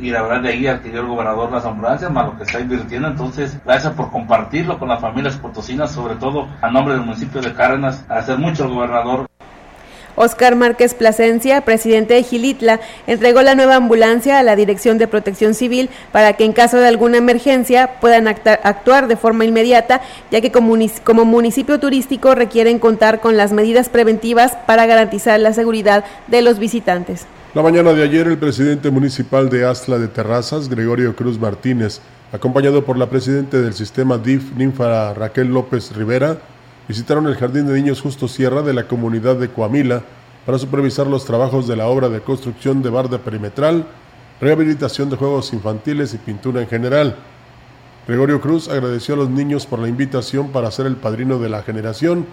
[0.00, 3.06] y la verdad de ahí adquirió el gobernador las ambulancias, más lo que está invirtiendo.
[3.06, 7.52] Entonces, gracias por compartirlo con las familias potosinas, sobre todo a nombre del municipio de
[7.52, 9.28] Cárdenas, hacer mucho gobernador.
[10.16, 15.54] Oscar Márquez Plasencia, presidente de Gilitla, entregó la nueva ambulancia a la Dirección de Protección
[15.54, 20.00] Civil para que en caso de alguna emergencia puedan actuar de forma inmediata,
[20.30, 26.04] ya que como municipio turístico requieren contar con las medidas preventivas para garantizar la seguridad
[26.28, 27.26] de los visitantes.
[27.54, 32.00] La mañana de ayer, el presidente municipal de Astla de Terrazas, Gregorio Cruz Martínez,
[32.32, 36.38] acompañado por la presidenta del sistema DIF, Ninfa Raquel López Rivera,
[36.88, 40.02] visitaron el Jardín de Niños Justo Sierra de la comunidad de Coamila
[40.44, 43.86] para supervisar los trabajos de la obra de construcción de barda perimetral,
[44.40, 47.16] rehabilitación de juegos infantiles y pintura en general.
[48.06, 51.62] Gregorio Cruz agradeció a los niños por la invitación para ser el padrino de la
[51.62, 52.26] generación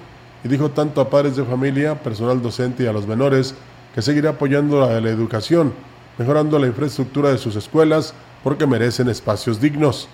[0.43, 3.55] y dijo tanto a padres de familia, personal docente y a los menores
[3.95, 5.73] que seguirá apoyando la, la educación,
[6.17, 10.09] mejorando la infraestructura de sus escuelas porque merecen espacios dignos.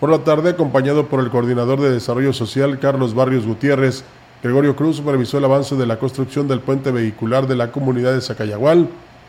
[0.00, 4.02] Por la tarde, acompañado por el coordinador de Desarrollo Social, Carlos Barrios Gutiérrez,
[4.42, 8.22] Gregorio Cruz supervisó el avance de la construcción del puente vehicular de la comunidad de
[8.22, 8.88] Zacayagual,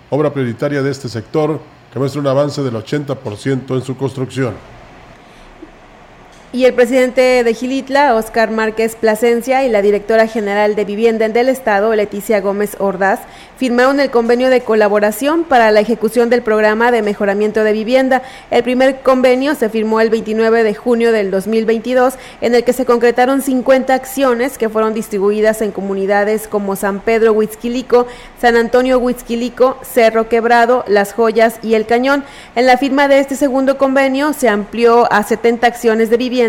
[0.10, 1.60] obra prioritaria de este sector,
[1.92, 4.54] que muestra un avance del 80% en su construcción.
[6.54, 11.48] Y el presidente de Gilitla, Oscar Márquez Plasencia, y la directora general de Vivienda del
[11.48, 13.22] Estado, Leticia Gómez Ordaz,
[13.56, 18.22] firmaron el convenio de colaboración para la ejecución del programa de mejoramiento de vivienda.
[18.50, 22.84] El primer convenio se firmó el 29 de junio del 2022, en el que se
[22.86, 28.08] concretaron 50 acciones que fueron distribuidas en comunidades como San Pedro Huitzquilico,
[28.42, 32.26] San Antonio Huitzquilico, Cerro Quebrado, Las Joyas y El Cañón.
[32.56, 36.41] En la firma de este segundo convenio se amplió a 70 acciones de vivienda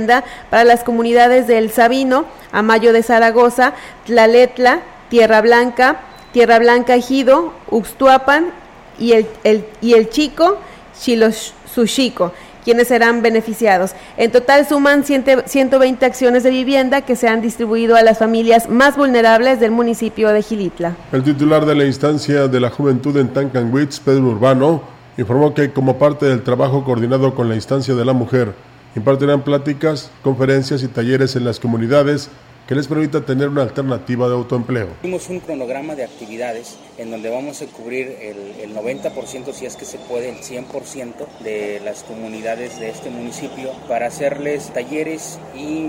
[0.51, 3.75] para las comunidades de El Sabino, Amayo de Zaragoza,
[4.07, 6.01] Tlaletla, Tierra Blanca,
[6.33, 8.53] Tierra Blanca Ejido, Uxtuapan
[8.99, 10.59] y el, el, y el Chico,
[10.99, 12.33] Chilosuchico
[12.65, 13.93] quienes serán beneficiados.
[14.17, 18.97] En total suman 120 acciones de vivienda que se han distribuido a las familias más
[18.97, 20.97] vulnerables del municipio de Gilitla.
[21.13, 24.83] El titular de la instancia de la juventud en Tancanwitz, Pedro Urbano,
[25.17, 28.55] informó que como parte del trabajo coordinado con la instancia de la mujer,
[28.95, 32.29] Impartirán pláticas, conferencias y talleres en las comunidades
[32.69, 34.89] que les permita tener una alternativa de autoempleo.
[35.01, 39.85] Tenemos un cronograma de actividades en donde vamos a cubrir el, 90%, si es que
[39.85, 45.89] se puede, el 100% de las comunidades de este municipio para hacerles talleres y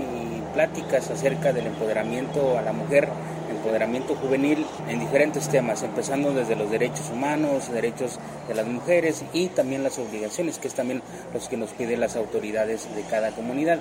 [0.54, 3.08] pláticas acerca del empoderamiento a la mujer
[3.64, 9.48] empoderamiento juvenil en diferentes temas, empezando desde los derechos humanos, derechos de las mujeres y
[9.48, 11.00] también las obligaciones, que es también
[11.32, 13.80] los que nos piden las autoridades de cada comunidad.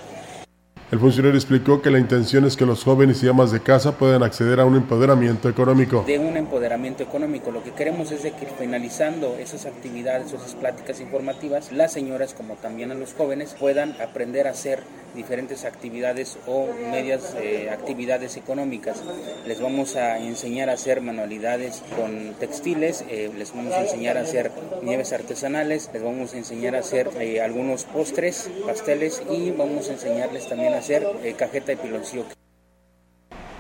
[0.94, 4.22] El funcionario explicó que la intención es que los jóvenes y amas de casa puedan
[4.22, 6.04] acceder a un empoderamiento económico.
[6.06, 7.50] De un empoderamiento económico.
[7.50, 12.92] Lo que queremos es que finalizando esas actividades, esas pláticas informativas, las señoras como también
[12.92, 14.84] a los jóvenes puedan aprender a hacer
[15.16, 19.02] diferentes actividades o medias eh, actividades económicas.
[19.46, 24.22] Les vamos a enseñar a hacer manualidades con textiles, eh, les vamos a enseñar a
[24.22, 29.90] hacer nieves artesanales, les vamos a enseñar a hacer eh, algunos postres, pasteles y vamos
[29.90, 32.26] a enseñarles también a hacer eh, cajeta de piloncillo.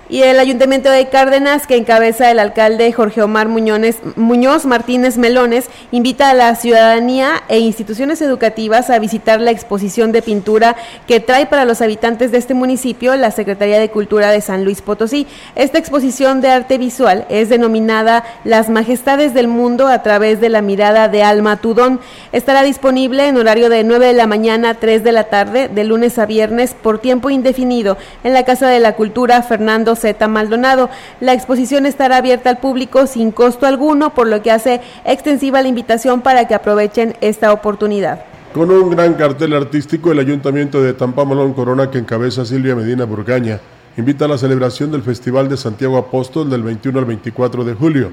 [0.10, 6.30] Y el Ayuntamiento de Cárdenas, que encabeza el alcalde Jorge Omar Muñoz Martínez Melones, invita
[6.30, 10.76] a la ciudadanía e instituciones educativas a visitar la exposición de pintura
[11.08, 14.82] que trae para los habitantes de este municipio la Secretaría de Cultura de San Luis
[14.82, 15.26] Potosí.
[15.56, 20.62] Esta exposición de arte visual es denominada Las Majestades del Mundo a través de la
[20.62, 22.01] mirada de Alma Tudón.
[22.34, 25.84] Estará disponible en horario de 9 de la mañana a 3 de la tarde, de
[25.86, 30.28] lunes a viernes, por tiempo indefinido, en la Casa de la Cultura Fernando Fernando Z.
[30.28, 30.89] Maldonado.
[31.20, 35.68] La exposición estará abierta al público sin costo alguno, por lo que hace extensiva la
[35.68, 38.26] invitación para que aprovechen esta oportunidad.
[38.54, 43.60] Con un gran cartel artístico, el Ayuntamiento de Tampamolón Corona, que encabeza Silvia Medina Burgaña,
[43.98, 48.12] invita a la celebración del Festival de Santiago Apóstol del 21 al 24 de julio.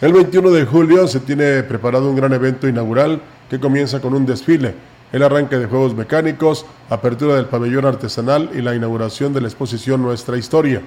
[0.00, 4.26] El 21 de julio se tiene preparado un gran evento inaugural que comienza con un
[4.26, 4.74] desfile,
[5.10, 10.02] el arranque de juegos mecánicos, apertura del pabellón artesanal y la inauguración de la exposición
[10.02, 10.82] Nuestra Historia.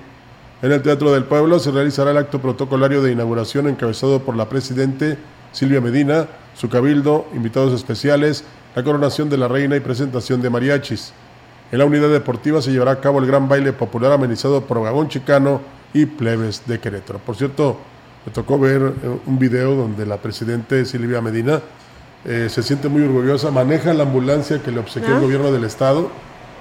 [0.62, 4.48] En el Teatro del Pueblo se realizará el acto protocolario de inauguración encabezado por la
[4.48, 5.18] Presidente
[5.52, 8.44] Silvia Medina, su cabildo, invitados especiales,
[8.76, 11.14] la coronación de la reina y presentación de mariachis.
[11.72, 15.08] En la unidad deportiva se llevará a cabo el gran baile popular amenizado por Vagón
[15.10, 15.62] Chicano
[15.94, 17.20] y Plebes de Querétaro.
[17.20, 17.78] Por cierto,
[18.26, 21.60] me tocó ver eh, un video donde la Presidente Silvia Medina
[22.24, 25.22] eh, se siente muy orgullosa, maneja la ambulancia que le obsequió el Ah.
[25.22, 26.10] gobierno del estado,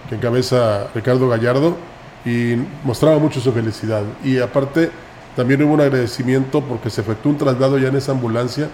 [0.09, 1.77] que encabeza Ricardo Gallardo,
[2.25, 4.03] y mostraba mucho su felicidad.
[4.25, 4.91] Y aparte,
[5.37, 8.69] también hubo un agradecimiento porque se efectuó un traslado ya en esa ambulancia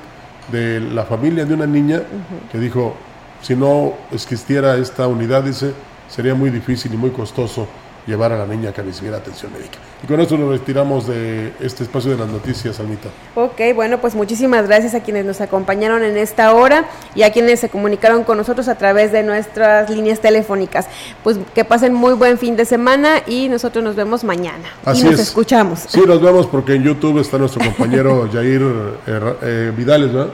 [0.51, 2.03] de la familia de una niña
[2.51, 2.94] que dijo,
[3.42, 5.72] si no existiera esta unidad, dice,
[6.09, 7.68] sería muy difícil y muy costoso
[8.07, 9.79] llevar a la niña que recibiera atención médica.
[10.03, 13.09] Y con esto nos retiramos de este espacio de las noticias, Almita.
[13.35, 16.85] Ok, bueno, pues muchísimas gracias a quienes nos acompañaron en esta hora
[17.15, 20.87] y a quienes se comunicaron con nosotros a través de nuestras líneas telefónicas.
[21.25, 24.69] Pues que pasen muy buen fin de semana y nosotros nos vemos mañana.
[24.85, 25.21] Así y nos es.
[25.21, 25.81] escuchamos.
[25.89, 28.63] Sí, nos vemos porque en YouTube está nuestro compañero Yair
[29.07, 30.33] eh, eh, Vidales, ¿verdad?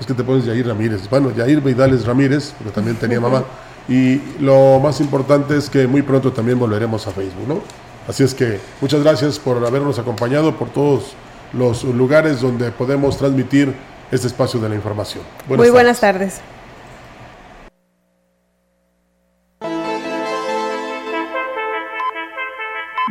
[0.00, 1.08] Es que te pones Yair Ramírez.
[1.08, 3.44] Bueno, Yair Vidales Ramírez, porque también tenía mamá.
[3.88, 7.60] Y lo más importante es que muy pronto también volveremos a Facebook, ¿no?
[8.08, 11.14] Así es que muchas gracias por habernos acompañado por todos
[11.52, 13.74] los lugares donde podemos transmitir
[14.10, 15.22] este espacio de la información.
[15.48, 15.72] muy tardes.
[15.72, 16.40] buenas tardes.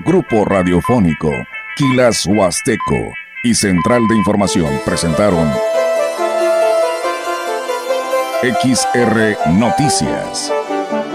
[0.05, 1.32] Grupo Radiofónico,
[1.78, 3.13] Quilas Huasteco
[3.43, 5.51] y Central de Información presentaron
[8.41, 10.51] XR Noticias.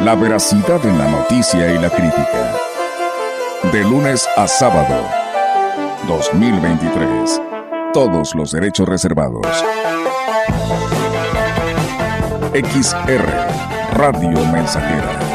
[0.04, 2.54] La veracidad en la noticia y la crítica.
[3.72, 5.04] De lunes a sábado.
[6.06, 7.40] 2023.
[7.92, 9.46] Todos los derechos reservados.
[12.52, 13.26] XR
[13.94, 15.25] Radio Mensajera